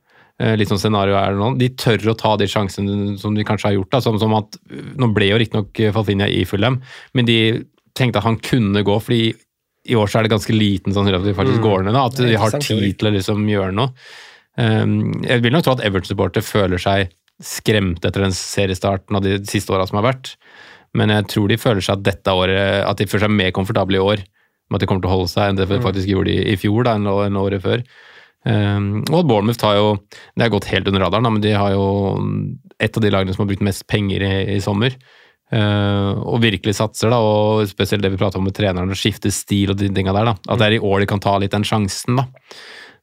[0.42, 1.52] Uh, Litt sånn scenario er det nå.
[1.60, 3.92] De tør å ta de sjansene som de kanskje har gjort.
[3.92, 6.80] Da, som, som at, Nå ble jo riktignok Falfinia i Fulham,
[7.14, 7.38] men de
[7.94, 9.34] tenkte at han kunne gå, fordi
[9.86, 11.66] i år så er det ganske liten sannsynlighet at de faktisk Mm.
[11.66, 11.94] går ned.
[11.98, 13.92] Da, at de har tid til å liksom gjøre noe.
[14.56, 17.10] Um, jeg vil nok tro at Everton-supporter føler seg
[17.42, 20.36] skremt etter den seriestarten av de siste åra som har vært.
[20.94, 23.98] Men jeg tror de føler seg at dette året At de føler seg mer komfortable
[23.98, 24.22] i år
[24.70, 26.56] med at de kommer til å holde seg, enn det de faktisk gjorde i, i
[26.58, 27.84] fjor, da, enn enn året før.
[28.46, 29.90] Um, og Bournemouth har jo
[30.36, 31.84] Det har gått helt under radaren, da, men de har jo
[32.80, 34.96] et av de lagene som har brukt mest penger i, i sommer.
[35.54, 39.30] Uh, og virkelig satser, da, og spesielt det vi prater om med treneren, å skifte
[39.34, 40.32] stil og de tinga der.
[40.32, 42.18] da, At det er i år de kan ta litt den sjansen.
[42.18, 42.26] da.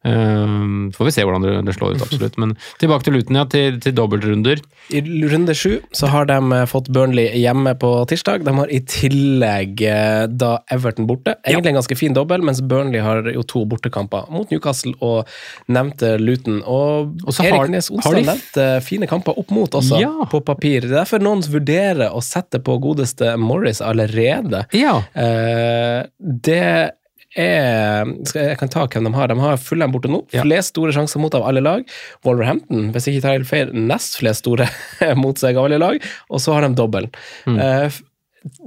[0.00, 2.36] Uh, får vi se hvordan det, det slår ut, absolutt.
[2.40, 4.62] Men tilbake til Luton, ja, til, til dobbeltrunder.
[4.96, 8.42] I runde sju så har de eh, fått Burnley hjemme på tirsdag.
[8.46, 11.36] De har i tillegg eh, da Everton borte.
[11.44, 15.28] Egentlig en ganske fin dobbel, mens Burnley har jo to bortekamper mot Newcastle og
[15.70, 16.62] nevnte Luton.
[16.64, 20.12] Og, Og så Erik har- Nes har de- nevnte fine kamper opp mot også, Ja.
[20.30, 20.80] på papir.
[20.88, 24.64] Det er derfor noen vurderer å sette på godeste Morris allerede.
[24.72, 25.02] Ja.
[25.14, 26.92] Eh, det
[27.38, 29.30] er Jeg kan ta hvem de har.
[29.30, 30.24] De har Fulham borte nå.
[30.34, 30.44] Ja.
[30.46, 31.86] Flest store sjanser mot av alle lag.
[32.26, 34.68] Wolverhampton, hvis jeg ikke tar helt feil, nest flest store
[35.22, 36.06] mot seg av alle lag.
[36.30, 37.10] Og så har de dobbel.
[37.46, 37.58] Mm.
[37.60, 38.00] Uh,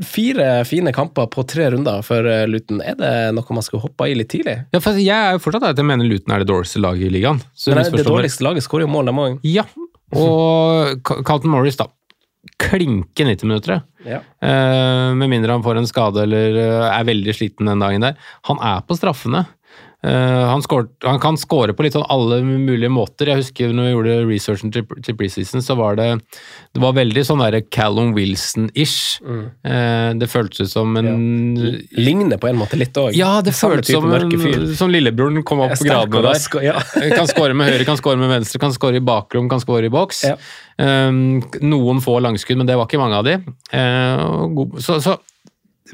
[0.05, 2.81] fire fine kamper på tre runder for eh, Luton.
[2.85, 4.59] Er det noe man skulle hoppa i litt tidlig?
[4.75, 7.15] Ja, for jeg er jo fortsatt at jeg mener Luton er det dårligste laget i
[7.15, 7.41] ligaen.
[7.57, 9.47] Så Men det, det dårligste laget skårer jo mål, de òg.
[9.49, 9.65] Ja,
[10.13, 11.87] og Carlton Morris, da.
[12.59, 13.81] Klinke 90 minutter.
[14.03, 14.19] Ja.
[14.43, 18.17] Uh, med mindre han får en skade eller eh, er veldig sliten den dagen der.
[18.49, 19.45] Han er på straffene.
[20.03, 23.29] Eh, han, skår, han kan score på litt sånn alle mulige måter.
[23.31, 26.07] Jeg husker når vi gjorde researchen til, til preseason, så var det
[26.75, 29.21] Det var veldig sånn der Callum Wilson-ish.
[29.23, 31.55] Eh, det føltes ut som en
[31.95, 33.15] Ligner på en måte litt òg.
[33.15, 36.67] Ja, det føltes som, en- som lillebroren kom opp på gradene der.
[36.67, 37.15] Ja.
[37.15, 39.93] kan score med høyre, kan score med venstre, kan score i bakrom, kan score i
[39.93, 40.23] boks.
[40.27, 40.35] Ja.
[40.83, 41.11] Eh,
[41.63, 43.39] noen få langskudd, men det var ikke mange av de.
[43.71, 45.15] Eh, så, så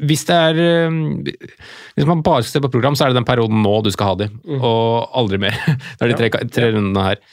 [0.07, 3.27] hvis det er um, Hvis man bare skal se på program, så er det den
[3.27, 4.29] perioden nå du skal ha de,
[4.59, 5.55] og aldri mer.
[5.99, 7.23] Det er de tre, tre rundene her.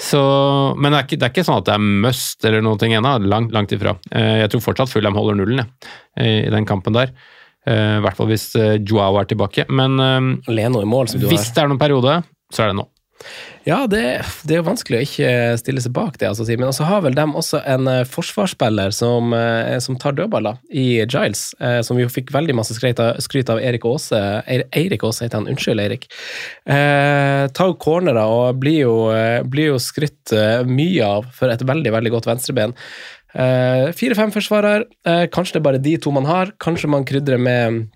[0.00, 0.20] Så,
[0.74, 3.12] men det er, ikke, det er ikke sånn at det er must eller noe ennå,
[3.30, 3.94] langt, langt ifra.
[4.10, 7.12] Eh, Jeg tror fortsatt Fulham holder nullen jeg, i den kampen der.
[7.66, 9.68] Eh, I hvert fall hvis eh, Joao er tilbake.
[9.70, 9.94] Men
[10.90, 11.54] mål, hvis har.
[11.54, 12.16] det er noen periode,
[12.50, 12.88] så er det nå.
[13.64, 14.02] Ja, det,
[14.44, 15.28] det er jo vanskelig å ikke
[15.60, 19.32] stille seg bak det, altså, men så har vel de også en eh, forsvarsspiller som,
[19.32, 23.52] eh, som tar dødballer i Giles, eh, som jo fikk veldig masse skryt av, skryt
[23.52, 24.20] av Erik Aase.
[24.44, 26.06] Eirik Aase heter han, unnskyld, Eirik.
[26.68, 31.64] Eh, tar jo og blir jo, eh, blir jo skrytt eh, mye av for et
[31.64, 32.76] veldig, veldig godt venstreben.
[33.34, 36.52] Eh, Fire-fem forsvarer, eh, kanskje det er bare de to man har.
[36.60, 37.88] Kanskje man krydrer med,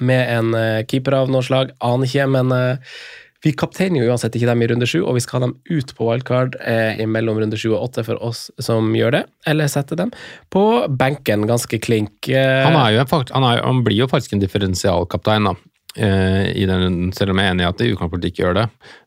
[0.00, 2.96] med en eh, keeper av noe slag, aner ikke, men eh,
[3.44, 5.94] vi kapteiner jo uansett ikke dem i runde sju, og vi skal ha dem ut
[5.96, 9.96] på wildcard eh, mellom runde sju og åtte for oss som gjør det, eller sette
[9.96, 10.12] dem
[10.52, 10.64] på
[11.00, 12.28] benken, ganske klink.
[12.28, 15.54] Eh, Han, er jo, han, er, han blir jo faktisk en differensialkaptein, da.
[15.96, 18.66] eh, I den runden, selv om jeg er enig i at utgangspunktet ikke gjør det.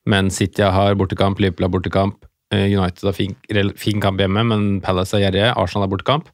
[0.10, 2.26] Men City har bortekamp, Liverpool har bortekamp.
[2.54, 3.38] eh, United har fin,
[3.78, 5.54] fin kamp hjemme, men Palace er gjerrige.
[5.58, 6.28] Arsenal har bortekamp.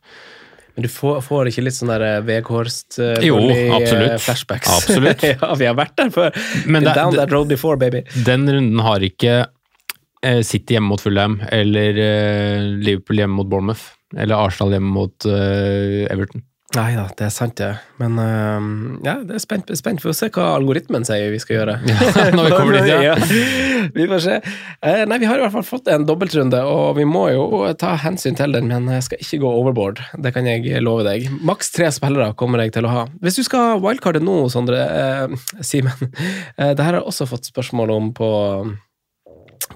[0.80, 3.36] Men du får, får ikke litt sånn der eh, Veghorst uh, Jo,
[3.76, 4.22] absolutt.
[4.24, 4.72] flashbacks?
[4.78, 5.24] Absolutt.
[5.34, 6.38] ja, vi har vært der før.
[6.72, 8.06] Men det- Down that road before, baby.
[8.26, 13.90] Den runden har ikke uh, City hjemme mot Fulham, eller eh, Liverpool hjemme mot Bournemouth,
[14.16, 16.46] eller Arsenal hjemme mot eh, Everton.
[16.78, 17.70] Nei da, det er sant, det.
[17.98, 18.66] Men uh,
[19.02, 20.04] ja, det er spent, spent.
[20.04, 21.78] for å se hva algoritmen sier vi skal gjøre.
[22.36, 23.16] når vi kommer dit, ja.
[23.96, 24.36] Vi får se.
[24.84, 27.96] Uh, nei, vi har i hvert fall fått en dobbeltrunde, og vi må jo ta
[27.98, 30.04] hensyn til den, men jeg skal ikke gå overboard.
[30.22, 31.26] Det kan jeg love deg.
[31.42, 33.08] Maks tre spillere kommer jeg til å ha.
[33.24, 37.28] Hvis du skal ha wildcardet nå, Sondre, uh, Simen eh, Det her har jeg også
[37.32, 38.30] fått spørsmål om på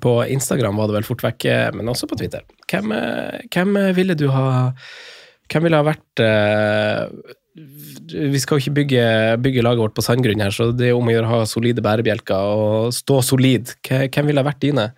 [0.04, 1.46] på Instagram var det vel fort vekk,
[1.78, 2.42] men også på Twitter.
[2.72, 2.96] Hvem,
[3.54, 4.72] hvem ville du ha
[5.54, 7.34] Hvem ville ha vært eh,
[8.34, 9.08] Vi skal jo ikke bygge,
[9.46, 11.84] bygge laget vårt på sandgrunn her, så det er om å gjøre å ha solide
[11.86, 13.76] bærebjelker og stå solid.
[13.86, 14.90] Hvem ville ha vært dine?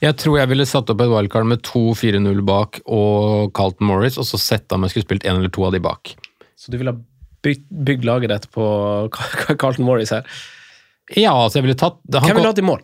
[0.00, 4.26] Jeg tror jeg ville satt opp et wildcard med 2-4-0 bak og Carlton Morris, og
[4.28, 6.14] så sett om jeg skulle spilt en eller to av de bak.
[6.58, 7.00] Så du ville ha
[7.44, 8.64] bygd, laget ditt på
[9.60, 10.26] Carlton Morris her.
[11.16, 12.82] Ja, altså jeg ville tatt han Hvem ville hatt i mål?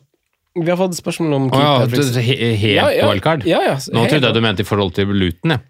[0.56, 3.08] Vi har fått spørsmål om oh, ja, for he- helt Ja, ja.
[3.10, 3.44] wildcard?
[3.48, 5.60] Ja, ja, Nå helt trodde jeg du mente i forhold til Luton, jeg.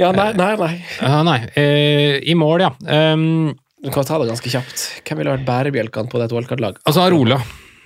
[0.00, 0.70] Ja, nei, nei, nei.
[1.02, 2.70] Uh, nei, Uh, i mål, ja.
[3.12, 3.52] Um,
[3.84, 4.86] Du kan ta det ganske kjapt.
[5.04, 6.80] Hvem ville vært bærebjelkene på dette wildcard-laget?
[6.88, 7.40] altså Arola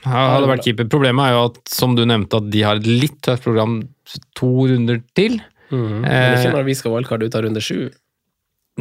[0.05, 0.87] hadde vært keeper.
[0.93, 3.79] Problemet er jo at, som du nevnte, at de har et litt tøft program
[4.37, 5.41] to runder til.
[5.71, 7.89] Men Eh, ikke når vi skal wildcard ut av runde sju.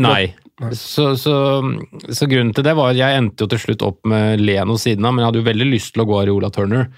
[0.03, 0.33] Nei.
[0.73, 1.33] Så, så,
[2.09, 5.05] så grunnen til det var at jeg endte jo til slutt opp med Leno siden
[5.05, 6.89] av, men jeg hadde jo veldig lyst til å gå Areola Turner.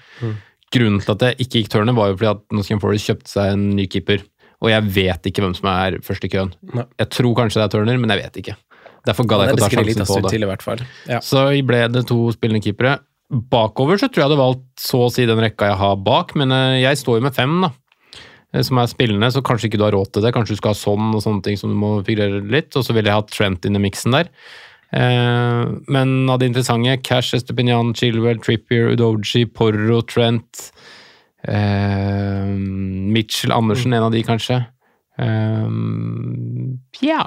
[0.74, 3.52] Grunnen til at jeg ikke gikk turnet, var jo fordi at Nottingham Forest kjøpte seg
[3.54, 4.24] en ny keeper.
[4.64, 6.50] Og jeg vet ikke hvem som er først i køen.
[6.74, 6.86] Nei.
[6.98, 8.56] Jeg tror kanskje det er Turner, men jeg vet ikke.
[9.06, 10.30] Derfor gadd jeg ikke å ta sjansen på det.
[10.34, 10.80] til, i hvert fall.
[11.06, 11.20] Ja.
[11.22, 12.96] Så ble det to spillende keepere.
[13.52, 16.54] Bakover så tror jeg det valgt så å si den rekka jeg har bak, men
[16.54, 17.70] eh, jeg står jo med fem, da.
[18.54, 20.32] eh, Som er spillende, så kanskje ikke du har råd til det.
[20.34, 22.74] Kanskje du skal ha sånn og sånne ting som du må figurere litt.
[22.78, 24.32] Og så ville jeg hatt Trent inn i miksen der.
[24.92, 30.70] Eh, men av det interessante, Cash, Estepinian, Chilwell, Trippier, Udoji, Porro, Trent
[31.42, 34.62] eh, Mitchell Andersen, en av de kanskje.
[35.18, 35.68] Eh,
[37.00, 37.22] ja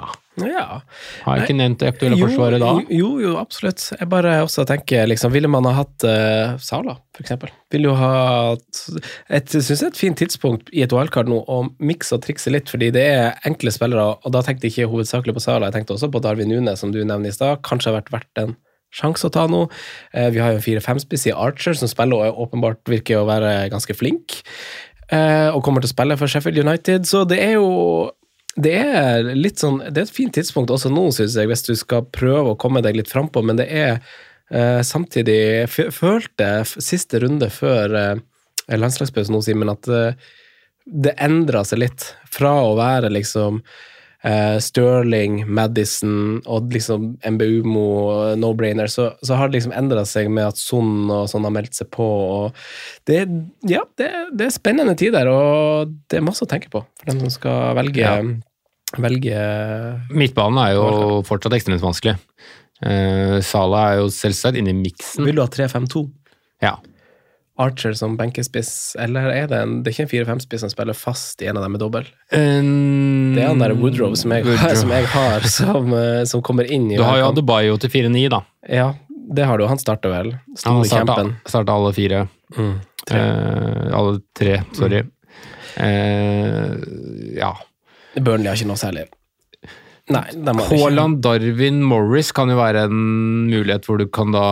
[0.48, 0.80] Ja.
[1.24, 2.72] Har jeg ikke nevnt det aktuelle forsvaret da?
[2.94, 3.82] Jo, jo, absolutt.
[3.96, 7.52] Jeg bare også tenker, liksom, ville man ha hatt uh, Sala, eksempel?
[7.74, 8.12] Ville jo ha
[8.54, 12.72] Jeg synes er et fint tidspunkt i et OL-kart nå å mikse og trikse litt,
[12.72, 15.96] fordi det er enkle spillere, og da tenkte jeg ikke hovedsakelig på Sala, jeg tenkte
[15.96, 17.62] også på Darwin Nune, som du nevner i stad.
[17.66, 18.56] Kanskje har vært verdt en
[18.94, 19.64] sjanse å ta nå.
[20.14, 23.68] Uh, vi har jo en fire-fem-spiss i Archer, som spiller og åpenbart virker å være
[23.72, 24.40] ganske flink.
[25.10, 28.10] uh, og kommer til å spille for Sheffield United, så det er jo
[28.64, 32.06] det er sånn, det er et fint tidspunkt også nå, synes jeg, hvis du skal
[32.12, 33.92] prøve å komme deg litt frampå, men det er
[34.50, 38.16] eh, samtidig følte siste runde før eh,
[38.76, 40.34] landslagspausen nå, Simen, at eh,
[40.90, 42.10] det endra seg litt.
[42.30, 43.60] Fra å være liksom
[44.26, 47.86] eh, Stirling, Madison og liksom MBUMO,
[48.40, 51.78] no-brainer, så, så, har det liksom endra seg med at Son og sånn har meldt
[51.78, 52.06] seg på.
[52.06, 53.22] og det,
[53.68, 57.24] ja, det, det, er spennende tider, og det er masse å tenke på for dem
[57.24, 58.06] som skal velge.
[58.06, 58.22] Ja
[58.98, 59.40] velge
[60.10, 62.16] Midtbanen er jo fortsatt ekstremt vanskelig.
[62.80, 65.26] Uh, Sala er jo selvsagt inne i miksen.
[65.28, 66.06] Vil du ha 3-5-2?
[66.64, 66.78] Ja.
[67.60, 71.42] Archer som benkespiss, eller er det en Det er ikke en 4-5-spiss som spiller fast
[71.44, 72.08] i en av dem med dobbel?
[72.32, 74.74] Um, det er han der Woodrow som jeg, Woodrow.
[74.80, 78.26] som jeg har, som, uh, som, kommer inn i Du har jo Adebayo til 4-9,
[78.32, 78.42] da.
[78.80, 78.90] Ja,
[79.36, 79.66] det har du.
[79.68, 80.34] Han starter vel?
[80.64, 82.26] Han starta, starta alle fire.
[82.56, 83.20] Mm, tre.
[83.20, 85.04] Uh, alle tre, sorry.
[85.04, 85.16] Mm.
[87.36, 87.52] ja.
[88.16, 89.06] Burnley har ikke noe særlig.
[90.10, 90.24] Nei,
[90.72, 93.02] Haaland, Darwin, Morris kan jo være en
[93.46, 94.44] mulighet hvor du kan da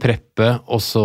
[0.00, 1.04] preppe, og så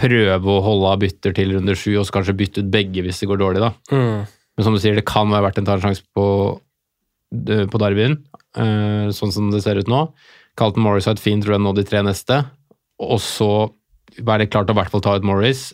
[0.00, 3.20] prøve å holde av bytter til runde sju, og så kanskje bytte ut begge hvis
[3.20, 3.72] det går dårlig, da.
[3.92, 4.22] Mm.
[4.56, 6.26] Men som du sier, det kan være verdt en ta en sjanse på,
[7.72, 8.16] på Darwin,
[8.56, 10.06] uh, sånn som det ser ut nå.
[10.58, 12.40] Carlton Morris har et fint run nå de tre neste,
[13.00, 13.50] og så
[14.24, 15.70] være klart å i hvert fall ta ut Morris,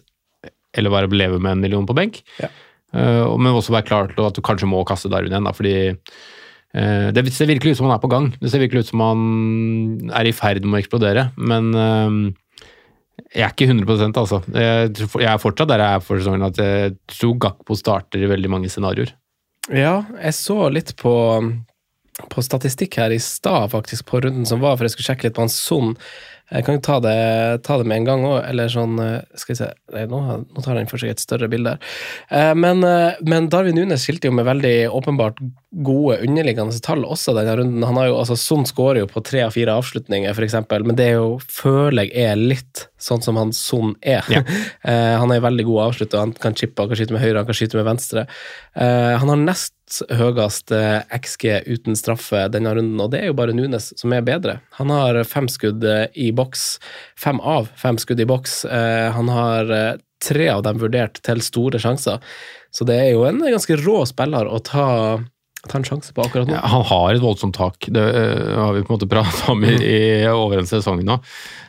[0.76, 2.20] eller bare leve med en million på benk.
[2.42, 2.50] Ja.
[2.94, 5.76] Uh, men også være klar til at du kanskje må kaste Darwin igjen, da, fordi
[5.90, 8.30] uh, det ser virkelig ut som han er på gang.
[8.40, 12.18] Det ser virkelig ut som han er i ferd med å eksplodere, men uh,
[13.32, 14.40] jeg er ikke 100 altså.
[14.54, 18.52] Jeg, er fortsatt der jeg er for sesongen, at jeg tror Gakpo starter i veldig
[18.52, 19.12] mange scenarioer.
[19.72, 21.14] Ja, jeg så litt på,
[22.32, 25.36] på statistikk her i stad, faktisk, på runden som var, for jeg skulle sjekke litt
[25.36, 25.96] på hans Son.
[26.46, 27.16] Jeg kan ta det,
[27.66, 30.62] ta det med en gang òg, eller sånn eh, Skal vi se Nei, nå, nå
[30.62, 31.94] tar han for seg et større bilde her.
[32.30, 35.40] Eh, men, eh, men, Darwin Nunes skilte jo med veldig åpenbart
[35.86, 37.86] gode underliggende tall også denne runden.
[37.86, 41.10] Han har jo, altså Son skårer jo på tre av fire avslutninger, f.eks., men det
[41.10, 44.26] er jo, føler jeg er litt sånn som han Son er.
[44.32, 44.42] Ja.
[45.20, 47.58] han er veldig god avslutter, han kan chippe, han kan skyte med høyre, han kan
[47.58, 48.26] skyte med venstre.
[48.76, 49.75] han har nest
[50.18, 50.72] høyest
[51.14, 54.58] XG uten straffe denne runden, og det er jo bare Nunes som er bedre.
[54.80, 56.66] Han har fem skudd i boks.
[57.18, 58.64] Fem av fem skudd i boks.
[58.66, 62.22] Eh, han har eh, tre av dem vurdert til store sjanser.
[62.74, 64.86] Så det er jo en ganske rå spiller å ta,
[65.66, 66.56] ta en sjanse på akkurat nå.
[66.56, 67.88] Ja, han har et voldsomt tak.
[67.92, 70.00] Det uh, har vi på en måte pratet om i, i,
[70.32, 71.20] over en sesong nå.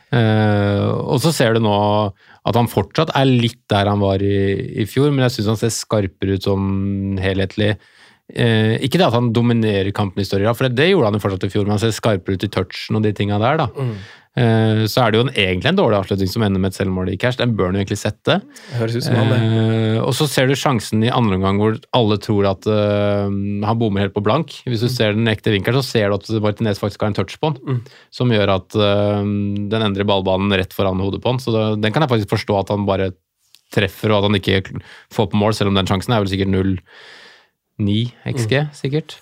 [0.07, 1.75] Uh, og så ser du nå
[2.47, 4.37] at han fortsatt er litt der han var i,
[4.79, 7.75] i fjor, men jeg syns han ser skarpere ut sånn helhetlig.
[8.27, 11.15] Uh, ikke det at han dominerer kampen i større grad, for det, det, gjorde han
[11.15, 13.61] jo fortsatt i fjor, men han ser skarpere ut i touchen og de tinga der.
[13.63, 13.69] da.
[13.73, 13.93] Mm.
[14.37, 17.09] Eh, så er det jo en, egentlig en dårlig avslutning som ender med et selvmål
[17.09, 17.39] i cash.
[17.39, 18.37] Den bør han jo egentlig sette.
[18.77, 19.39] Høres ut som han det.
[19.41, 23.79] Eh, og så ser du sjansen i andre omgang hvor alle tror at uh, han
[23.81, 24.59] bommer helt på blank.
[24.67, 24.93] Hvis du mm.
[24.93, 27.57] ser den ekte vinkelen, så ser du at Martinez faktisk har en touch på han,
[27.57, 27.79] mm.
[28.13, 31.41] som gjør at uh, den endrer ballbanen rett foran hodet på han.
[31.41, 33.15] Så det, den kan jeg faktisk forstå at han bare
[33.73, 34.61] treffer, og at han ikke
[35.15, 36.53] får på mål, selv om den sjansen er vel sikkert
[37.77, 38.73] 0-9 XG, mm.
[38.75, 39.17] sikkert.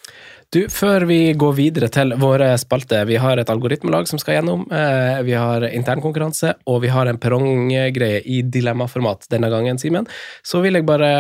[0.53, 4.63] Du, Før vi går videre til våre spalter, vi har et algoritmelag som skal gjennom.
[4.71, 10.07] Eh, vi har internkonkurranse, og vi har en perronggreie i dilemmaformat denne gangen, Simen.
[10.45, 11.11] Så vil jeg bare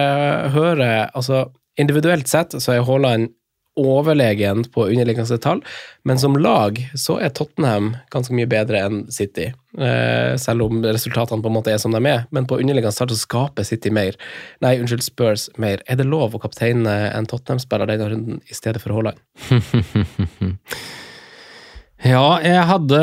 [0.55, 3.33] høre altså Individuelt sett så er Haaland
[3.75, 5.61] overlegen på underliggende tall,
[6.03, 9.49] men som lag så er Tottenham ganske mye bedre enn City.
[9.77, 13.11] Eh, selv om resultatene på en måte er som de er, men på underliggende tall
[13.11, 14.17] så skaper City mer.
[14.63, 15.83] Nei, unnskyld, Spurs mer.
[15.87, 19.19] Er det lov å kapteine en Tottenham-spiller denne runden i stedet for Haaland?
[22.13, 23.01] ja, jeg hadde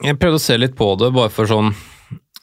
[0.00, 1.72] Jeg prøvde å se litt på det, bare for sånn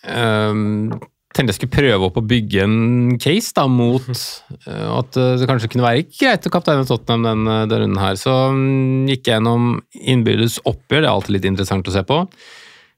[0.05, 0.97] um,
[1.37, 5.47] tenkte jeg skulle prøve opp å bygge en case da, mot uh, at eh, det
[5.49, 8.17] kanskje kunne være greit å kapteine Tottenham denne, denne runden her.
[8.19, 12.21] Så um, gikk jeg gjennom innbyrdes oppgjør, det er alltid litt interessant å se på.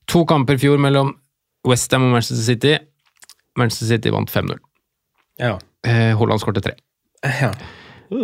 [0.10, 1.14] To kamper i fjor mellom
[1.68, 2.78] Westham og Manchester City.
[3.60, 4.58] Manchester City vant 5-0.
[5.44, 5.58] Ja.
[5.86, 6.78] Uh, Haaland skårte tre.
[7.44, 7.52] Ja.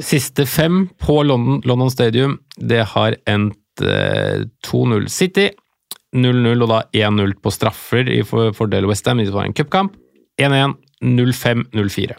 [0.02, 5.52] Siste fem på London, London, Stadium, det har endt eh, 2-0 City.
[6.16, 9.20] 0-0 og da 1-0 på straffer i for- fordel Westham.
[9.22, 9.94] Det var en cupkamp.
[10.42, 10.76] 1-1,
[11.06, 12.18] 0-5, 0-4.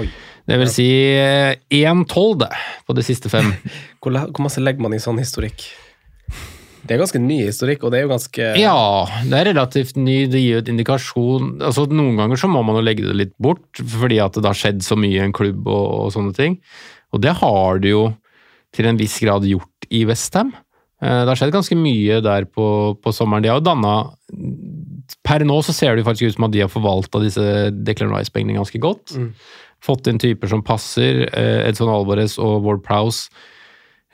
[0.00, 0.06] Oi.
[0.50, 2.50] Det vil si eh, 1-12 det,
[2.88, 3.52] på de siste fem.
[4.02, 5.66] Hvor, hvor masse legger man i sånn historikk?
[6.80, 8.76] Det er ganske ny historikk, og det er jo ganske Ja,
[9.28, 10.24] det er relativt ny.
[10.32, 13.34] Det gir jo et indikasjon altså Noen ganger så må man jo legge det litt
[13.42, 16.56] bort, fordi at det har skjedd så mye i en klubb og, og sånne ting.
[17.12, 18.06] Og det har det jo
[18.74, 20.54] til en viss grad gjort i Westham.
[21.02, 22.66] Eh, Det har skjedd ganske mye der på,
[22.96, 23.44] på sommeren.
[23.44, 23.94] De har jo danna
[25.26, 27.42] Per nå så ser det faktisk ut som at de har forvalta disse
[27.86, 29.14] Declan Rice-pengene ganske godt.
[29.84, 31.26] Fått inn typer som passer.
[31.32, 33.30] eh, Edson Alvarez og Ward Prowse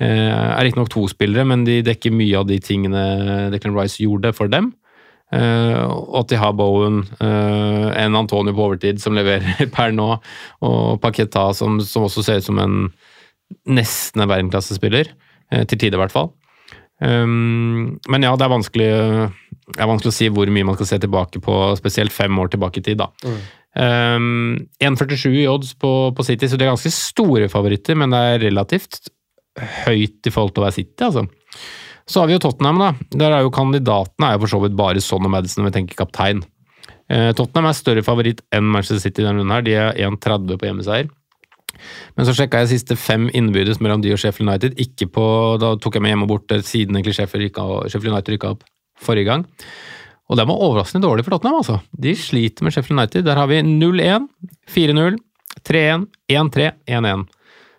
[0.00, 4.32] eh, er riktignok to spillere, men de dekker mye av de tingene Declan Rice gjorde
[4.36, 4.72] for dem.
[5.34, 10.12] Eh, og at de har Bowen, en Antonio på overtid som leverer per nå,
[10.62, 12.80] og Paqueta som, som også ser ut som en
[13.66, 15.12] nesten en verdensklassespiller.
[15.70, 16.32] til tider, i hvert fall.
[16.98, 18.86] Um, men ja, det er vanskelig,
[19.74, 22.52] det er vanskelig å si hvor mye man skal se tilbake på, spesielt fem år
[22.52, 23.00] tilbake i tid.
[23.02, 23.08] da.
[23.76, 28.20] Um, 1,47 i odds på, på City, så de er ganske store favoritter, men det
[28.22, 29.10] er relativt
[29.86, 31.26] høyt i forhold til å være City, altså.
[32.06, 32.92] Så har vi jo Tottenham, da.
[33.18, 35.76] Der er jo kandidatene er jo for så vidt bare Son og Madison når vi
[35.80, 36.44] tenker kaptein.
[37.10, 39.66] Uh, Tottenham er større favoritt enn Manchester City denne runden her.
[39.66, 41.10] De er 1,30 på hjemmeseier.
[42.16, 44.78] Men så sjekka jeg siste fem innbyrdes mellom de og Sheffield United.
[44.80, 45.26] Ikke på,
[45.60, 47.50] Da tok jeg med hjemme og borte siden egentlig Sheffield,
[47.90, 48.64] Sheffield United rykka opp
[49.02, 49.46] forrige gang.
[50.26, 51.78] Og den var overraskende dårlig for Tottenham, altså.
[52.02, 53.24] De sliter med Sheffield United.
[53.28, 54.26] Der har vi 0-1,
[54.72, 55.18] 4-0,
[55.62, 57.26] 3-1, 1-3, 1-1.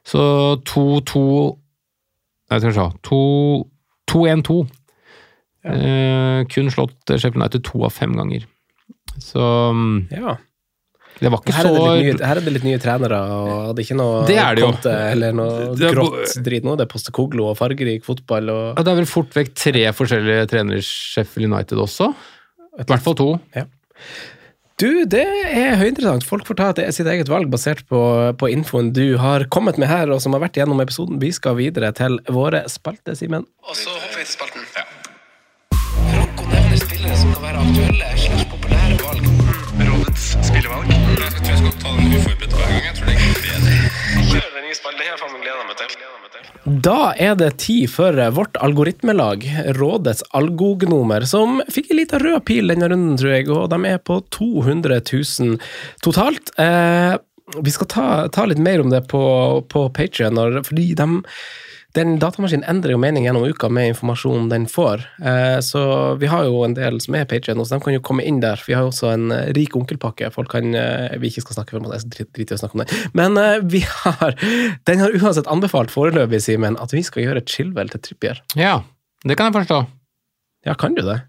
[0.08, 0.22] Så
[0.70, 1.24] 2-2
[2.48, 2.86] Jeg skal se
[4.08, 4.60] 2-1-2.
[5.68, 8.46] Eh, kun slått Sheffield United to av fem ganger.
[9.20, 9.42] Så
[9.76, 10.38] mm, Ja.
[11.20, 13.74] Det var ikke Her er, det litt nye, her er det litt nye trenere, og
[13.74, 14.70] det er ikke noe Det er det jo.
[14.72, 16.78] Konte, eller noe Det er grått drit nå.
[16.78, 20.48] Det er Postekoglo og fargerik fotball og Ja, Det er vel fort vekk tre forskjellige
[20.54, 22.12] trenere i Sheffield United også.
[22.78, 23.30] I hvert fall to.
[24.78, 26.26] Du, det er høyinteressant.
[26.28, 28.00] Folk får ta sitt eget valg basert på,
[28.38, 31.18] på infoen du har kommet med her, og som har vært gjennom episoden.
[31.24, 33.48] Vi skal videre til våre spalte, Simen.
[33.66, 34.70] Og så hopper vi til spalten.
[36.12, 38.47] Franco nevner spillere som kan være aktuelle valg.
[40.58, 42.86] Jeg tror jeg skal ta den uforberedt hver gang.
[42.88, 43.76] Jeg tror det er bedre.
[46.88, 49.46] Da er det tid for vårt algoritmelag,
[49.78, 54.02] Rådets algognomer, som fikk en liten rød pil denne runden, tror jeg, og de er
[54.02, 55.62] på 200 000
[56.02, 56.50] totalt.
[56.58, 57.14] Eh,
[57.62, 59.24] vi skal ta, ta litt mer om det på,
[59.70, 61.08] på Patrion, fordi de
[61.98, 65.04] den datamaskinen endrer jo mening gjennom uka med informasjonen den får.
[65.20, 65.82] Eh, så
[66.22, 68.62] vi har jo en del som er Patrion, så de kan jo komme inn der.
[68.68, 70.30] Vi har jo også en eh, rik onkelpakke.
[70.36, 72.86] Folk kan eh, Vi ikke skal snakke for det, jeg drit- i å snakke om
[72.86, 73.00] det.
[73.18, 73.42] Men
[73.72, 74.38] vi har
[74.90, 78.44] Den har uansett anbefalt foreløpig, Simen, at vi skal gjøre Chilwell til Trippier.
[78.60, 78.78] Ja,
[79.26, 79.82] det kan jeg forstå.
[80.68, 81.22] Ja, kan du det?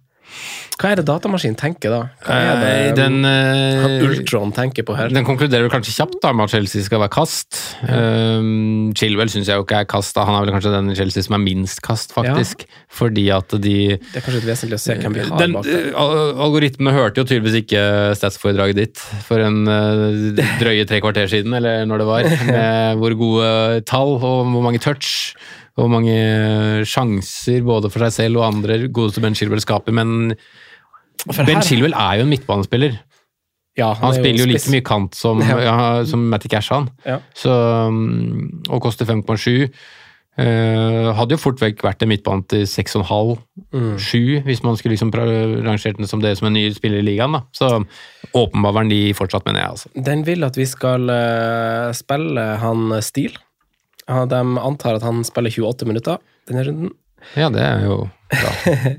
[0.78, 2.00] Hva er det datamaskinen tenker da?
[2.22, 5.08] Hva er det Eh, den, eh, Ultron tenker på her?
[5.10, 7.58] Den konkluderer kanskje kjapt da med at Chelsea skal være kast.
[7.82, 10.14] Um, Chilwell syns jeg jo ikke er kast.
[10.14, 10.24] da.
[10.28, 12.64] Han er vel kanskje den i Chelsea som er minst kast, faktisk.
[12.94, 15.64] Fordi at de Det er kanskje litt vesentlig å se hvem vi har den, bak
[15.66, 15.88] der.
[15.90, 17.82] eh, Algoritmene hørte jo tydeligvis ikke
[18.18, 22.22] statsforedraget ditt for en eh, drøye tre kvarter siden, eller når det var,
[22.54, 25.34] med hvor gode tall og hvor mange touch.
[25.78, 26.14] Og mange
[26.88, 29.94] sjanser både for seg selv og andre godeste Ben Chilwell skaper.
[29.94, 30.34] Men
[31.46, 32.98] Ben Chilwell er jo en midtbanespiller.
[33.78, 36.02] Ja, Han, han spiller jo like mye kant som, Ja.
[36.08, 36.88] som Matty Cash, han.
[37.06, 37.20] Ja.
[37.38, 37.52] Så,
[37.86, 39.68] um, og koster 5,7.
[40.38, 43.38] Eh, hadde jo fort vekk vært en midtbane til 6,5-7,
[43.74, 43.96] Mm.
[44.46, 47.32] hvis man skulle liksom rangert den som det som en ny spiller i ligaen.
[47.34, 47.40] da.
[47.52, 47.84] Så
[48.38, 49.70] åpenbar verdi fortsatt, mener jeg.
[49.70, 49.88] altså.
[49.94, 53.34] Den Den vil at vi skal eh, spille han Stil.
[54.08, 56.92] De antar at han spiller 28 minutter denne runden.
[57.36, 58.52] Ja, det er jo bra.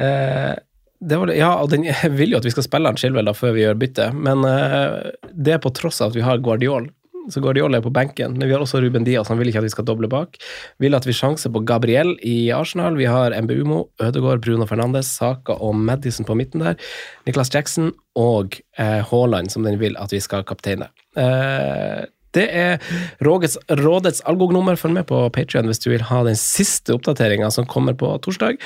[0.00, 0.52] Eh,
[1.00, 3.54] det var ja, og den vil jo at vi skal spille han Chilwell da før
[3.56, 6.90] vi gjør bytte, men eh, det er på tross av at vi har Guardiol.
[7.32, 9.66] Så Guardiol er på benken, men vi har også Ruben Diaz, han vil ikke at
[9.68, 10.38] vi skal doble bak.
[10.82, 12.96] Vil at vi sjanser på Gabriel i Arsenal.
[13.00, 16.80] Vi har Mbumo, Ødegaard, Bruno Fernandes, Saka og Madison på midten der.
[17.28, 20.88] Niklas Jackson og eh, Haaland, som den vil at vi skal kapteine.
[21.16, 22.78] Eh, det er
[23.24, 24.78] Rådets, rådets algognummer.
[24.78, 28.60] Følg med på Patrion hvis du vil ha den siste oppdateringa som kommer på torsdag.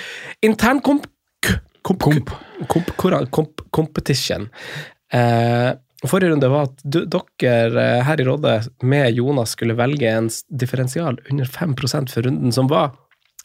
[0.44, 1.08] Internkomp
[1.84, 2.30] komp, komp,
[2.96, 4.48] komp, komp, competition.
[5.12, 5.70] Eh,
[6.08, 10.30] forrige runde var at du, dere eh, her i Rådet med Jonas skulle velge en
[10.48, 12.94] differensial under 5% for runden som var.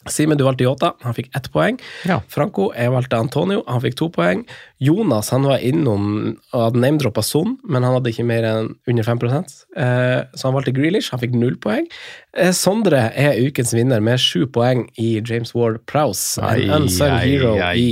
[0.08, 0.94] Simen, du valgte Yota.
[1.04, 1.76] Han fikk ett poeng.
[2.08, 2.20] Ja.
[2.32, 3.60] Franco, jeg valgte Antonio.
[3.68, 4.46] Han fikk to poeng.
[4.80, 6.06] Jonas han var innom
[6.54, 10.56] og hadde name-droppa Son, men han hadde ikke mer enn under 5 eh, Så han
[10.56, 11.12] valgte Grealish.
[11.12, 11.84] Han fikk null poeng.
[12.32, 17.58] Eh, Sondre er ukens vinner med sju poeng i James Ward Prowse, en unsung hero
[17.60, 17.76] ai.
[17.76, 17.90] i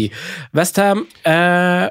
[0.57, 1.05] Westham.
[1.29, 1.89] Eh,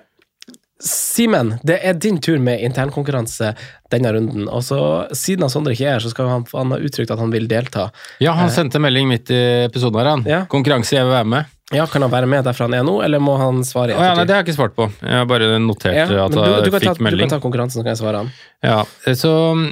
[0.84, 3.54] Simen, det er din tur med internkonkurranse
[3.90, 4.46] denne runden.
[4.46, 4.80] Og så,
[5.18, 7.48] Siden han Sondre ikke er her, så skal han, han ha uttrykt at han vil
[7.50, 7.88] delta.
[8.22, 10.26] Ja, han sendte melding midt i episoden her, han.
[10.30, 10.42] Ja.
[10.52, 11.54] Konkurranse, jeg vil være med.
[11.76, 14.04] Ja, Kan han være med derfra han er nå, eller må han svare i Å
[14.06, 14.86] ja, nei, det har jeg ikke svart på.
[15.02, 17.20] Jeg har bare notert Ja, at jeg fikk ta, melding.
[17.20, 18.30] du kan ta konkurransen, så kan jeg svare han.
[18.64, 18.78] Ja,
[19.20, 19.66] så mm,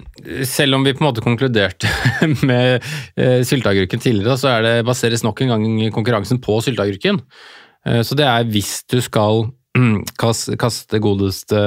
[0.49, 1.88] selv om vi på en måte konkluderte
[2.49, 2.82] med
[3.16, 7.22] eh, sylteagurken tidligere, så er det baseres nok en gang konkurransen på sylteagurken.
[7.88, 9.45] Eh, så det er hvis du skal
[10.21, 11.59] kaste godeste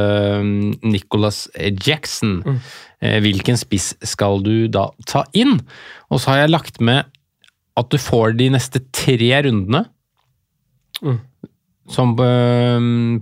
[0.42, 1.44] mm, Nicholas
[1.84, 2.58] Jackson, Mm.
[3.04, 5.58] eh, hvilken spiss skal du da ta inn?
[6.10, 7.04] Og så har jeg lagt med
[7.78, 9.84] at du får de neste tre rundene
[11.02, 11.20] Mm.
[11.88, 12.80] som eh,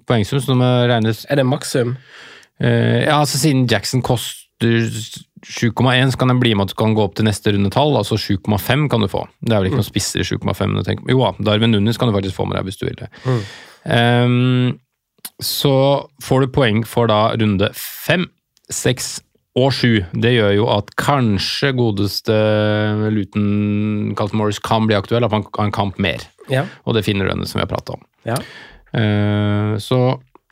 [0.08, 1.96] poengsum, som regnes Er det makssum?
[2.58, 4.88] Eh, ja, altså Siden Jackson koster
[5.44, 7.92] 7,1, så kan det bli med at du kan gå opp til neste rundetall.
[8.00, 9.26] Altså 7,5 kan du få.
[9.44, 10.72] Det er vel ikke noen spisser i 7,5.
[10.72, 13.10] men Jo da, Darwin Nunes kan du faktisk få med deg hvis du vil det.
[13.26, 13.42] Mm.
[13.86, 14.78] Ehm,
[15.42, 18.26] så får du poeng for da runde 5,
[18.72, 19.08] 6
[19.56, 20.04] og 7.
[20.20, 22.36] Det gjør jo at kanskje godeste
[23.12, 26.24] Luton Carlton Morris kan bli aktuell, at han kan en kamp mer.
[26.52, 26.66] Ja.
[26.84, 28.06] Og det finner du henne som vi har prata om.
[28.28, 28.40] ja.
[28.96, 29.96] Uh, så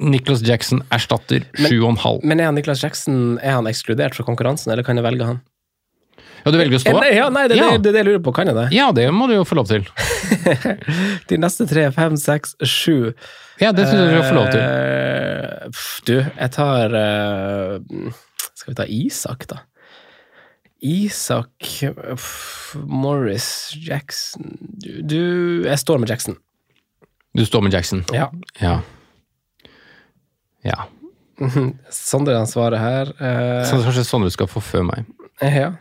[0.03, 2.21] Nicholas Jackson erstatter Men- 7,5.
[2.25, 5.39] Men er han Nicholas Jackson er han ekskludert fra konkurransen, eller kan jeg velge han?
[6.45, 6.93] Ja, du velger å stå?
[6.93, 7.71] Eh, Nei, ja, nei, det Ja.
[7.73, 8.33] det, det, det lurer på.
[8.37, 8.67] Kan jeg det?
[8.77, 9.87] Ja, det må du jo få lov til.
[11.31, 13.15] De neste tre, fem, seks, sju
[13.63, 14.61] Ja, det syns jeg du får lov til.
[14.61, 18.11] Eh, du, jeg tar eh,
[18.53, 19.63] Skal vi ta Isak, da?
[20.85, 21.71] Isak
[22.77, 23.47] Morris
[23.87, 25.21] Jackson du, du
[25.65, 26.37] Jeg står med Jackson.
[27.35, 28.05] Du står med Jackson.
[28.13, 28.29] Ja.
[28.61, 28.75] Ja.
[30.65, 30.85] Ja.
[31.91, 33.11] Sondre han svarer her.
[33.19, 35.09] Uh, Så kanskje Sondre skal få før meg.
[35.43, 35.73] Ja.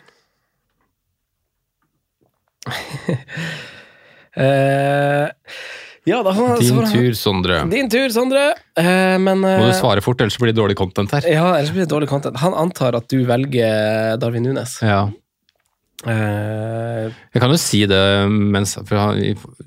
[4.34, 5.28] Eh,
[6.09, 7.59] ja, da Din tur, Sondre.
[7.70, 8.47] Din tur, Sondre.
[8.74, 11.28] Uh, men Må eh, du svare fort, ellers blir det dårlig content her.
[11.30, 12.39] Ja, ellers blir det dårlig content.
[12.41, 14.80] Han antar at du velger Darwin Nunes.
[14.82, 15.03] Ja.
[16.09, 18.01] Eh, Jeg kan jo si det
[18.34, 19.22] mens for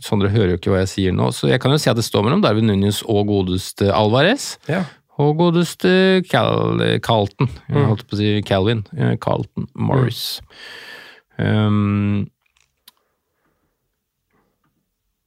[0.04, 2.04] Sondre hører jo ikke hva jeg sier nå, så jeg kan jo si at det
[2.04, 4.56] står mellom Darwin Nunes og godeste Alvarez.
[4.68, 4.82] ja.
[5.16, 7.48] Og godeste Cal Carlton.
[7.70, 7.86] Jeg Mm.
[7.88, 8.82] holdt på å si Calvin.
[8.98, 10.42] Eh, Carlton Morris.
[11.38, 12.28] Um,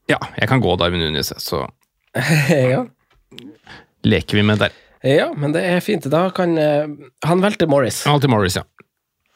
[0.10, 1.64] ja, jeg kan gå Darwin Nunes, så
[2.74, 2.84] ja.
[4.04, 4.76] leker vi med der.
[5.06, 6.08] ja, men det er fint.
[6.12, 6.88] Da kan eh,
[7.30, 8.02] Han valgte Morris.
[8.08, 8.66] Han valgte Morris, ja.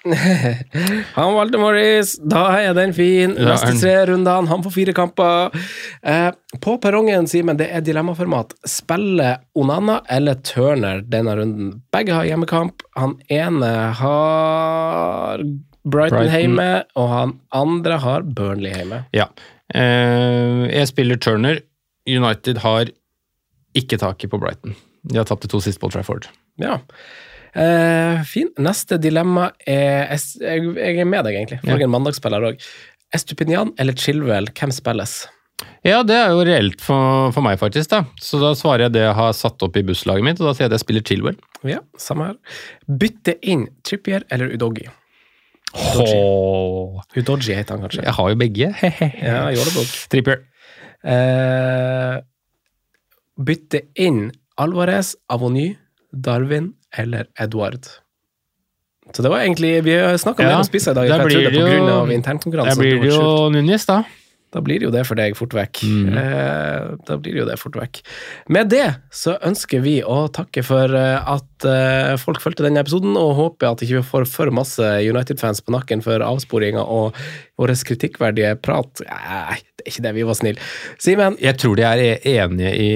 [1.16, 3.38] Han valgte Morris, da er den fin.
[3.40, 5.54] Neste tre rundene, han får fire kamper.
[6.04, 6.28] Eh,
[6.60, 8.52] på perrongen, Simen, det er dilemmaformat.
[8.68, 11.72] Spille Onana eller Turner denne runden?
[11.96, 12.84] Begge har hjemmekamp.
[13.00, 13.72] Han ene
[14.02, 16.36] har Brighton, Brighton.
[16.42, 16.70] hjemme,
[17.00, 19.06] og han andre har Burnley hjemme.
[19.16, 19.30] ja.
[19.74, 21.62] Eh, jeg spiller Turner.
[22.10, 22.90] United har
[23.78, 24.76] ikke taket på Brighton.
[25.08, 26.28] De har tapt de to siste på Trafford.
[26.62, 26.80] Ja.
[27.54, 28.50] Eh, fin.
[28.62, 31.60] Neste dilemma er Jeg, jeg er med deg, egentlig.
[31.62, 31.84] For Ja.
[31.86, 32.60] en mandagsspiller òg.
[33.14, 35.28] Estupinian eller Chilwell, hvem spilles?
[35.86, 37.90] Ja, det er jo reelt for, for meg, faktisk.
[37.90, 38.04] da.
[38.20, 40.66] Så da svarer jeg det jeg har satt opp i busslaget mitt, og da sier
[40.66, 41.38] jeg at jeg spiller Chilwell.
[41.64, 42.36] Ja, samme her.
[42.90, 44.88] Bytte inn Trippier eller Udogi?
[45.74, 48.04] Åh, Udogi heter han kanskje.
[48.06, 48.70] jeg har jo begge.
[49.24, 49.50] Ja.
[50.12, 50.44] Trippier.
[51.04, 52.20] Eh,
[53.44, 55.74] bytte inn Alvarez, Avony,
[56.14, 57.88] Darwin eller Edward.
[59.14, 61.10] Så det var egentlig Vi snakka Ja, mer om spisser i dag.
[61.10, 62.08] Der blir det jo- av.
[62.08, 64.04] Der blir det jo Nunes, da.
[64.54, 65.82] Da blir det jo det for deg fort vekk.
[65.90, 66.18] Mm.
[66.22, 68.02] Eh, da blir jo det fort vekk.
[68.54, 73.18] Med det så ønsker vi å takke for eh, at eh, folk fulgte denne episoden,
[73.20, 77.18] og håper at ikke vi får for masse United-fans på nakken for avsporinga og
[77.60, 79.02] vår kritikkverdige prat.
[79.10, 80.14] Nei, det er ikke det.
[80.16, 80.60] Vi var snille.
[81.04, 82.90] Simen, Jeg tror de er e- enige i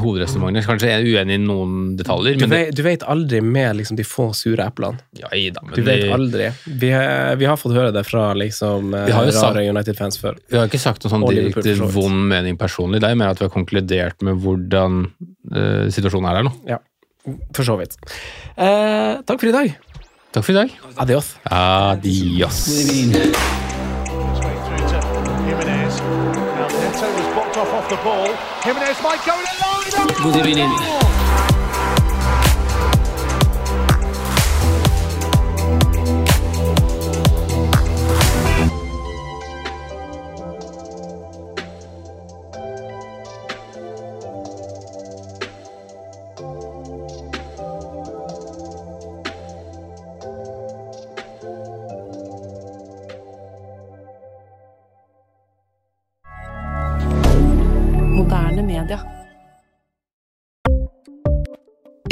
[0.00, 0.66] hovedresonnementet.
[0.66, 2.34] Kanskje uenige i noen detaljer.
[2.38, 4.98] du, vet- du vet aldri med liksom, de få sure eplene.
[5.18, 6.50] ja, i da, Du vet de, aldri.
[6.66, 6.90] Vi,
[7.38, 10.34] vi har fått høre det fra liksom, eh, Vi har jo sagt- rare United-fans før.
[10.50, 13.00] vi har ikke sagt noen sånn direkte vond mening personlig.
[13.00, 15.06] Det er mer at vi har konkludert med hvordan
[15.54, 16.52] uh, situasjonen er der nå.
[16.66, 16.78] Ja,
[17.54, 17.94] for så vidt.
[18.58, 19.76] Uh, takk for i dag.
[20.32, 20.70] Takk for i dag.
[20.98, 21.36] Adios.
[21.46, 23.61] Adios.
[28.02, 28.26] Ball.
[28.62, 30.32] Jimenez might go in a line.
[30.34, 31.61] God evening.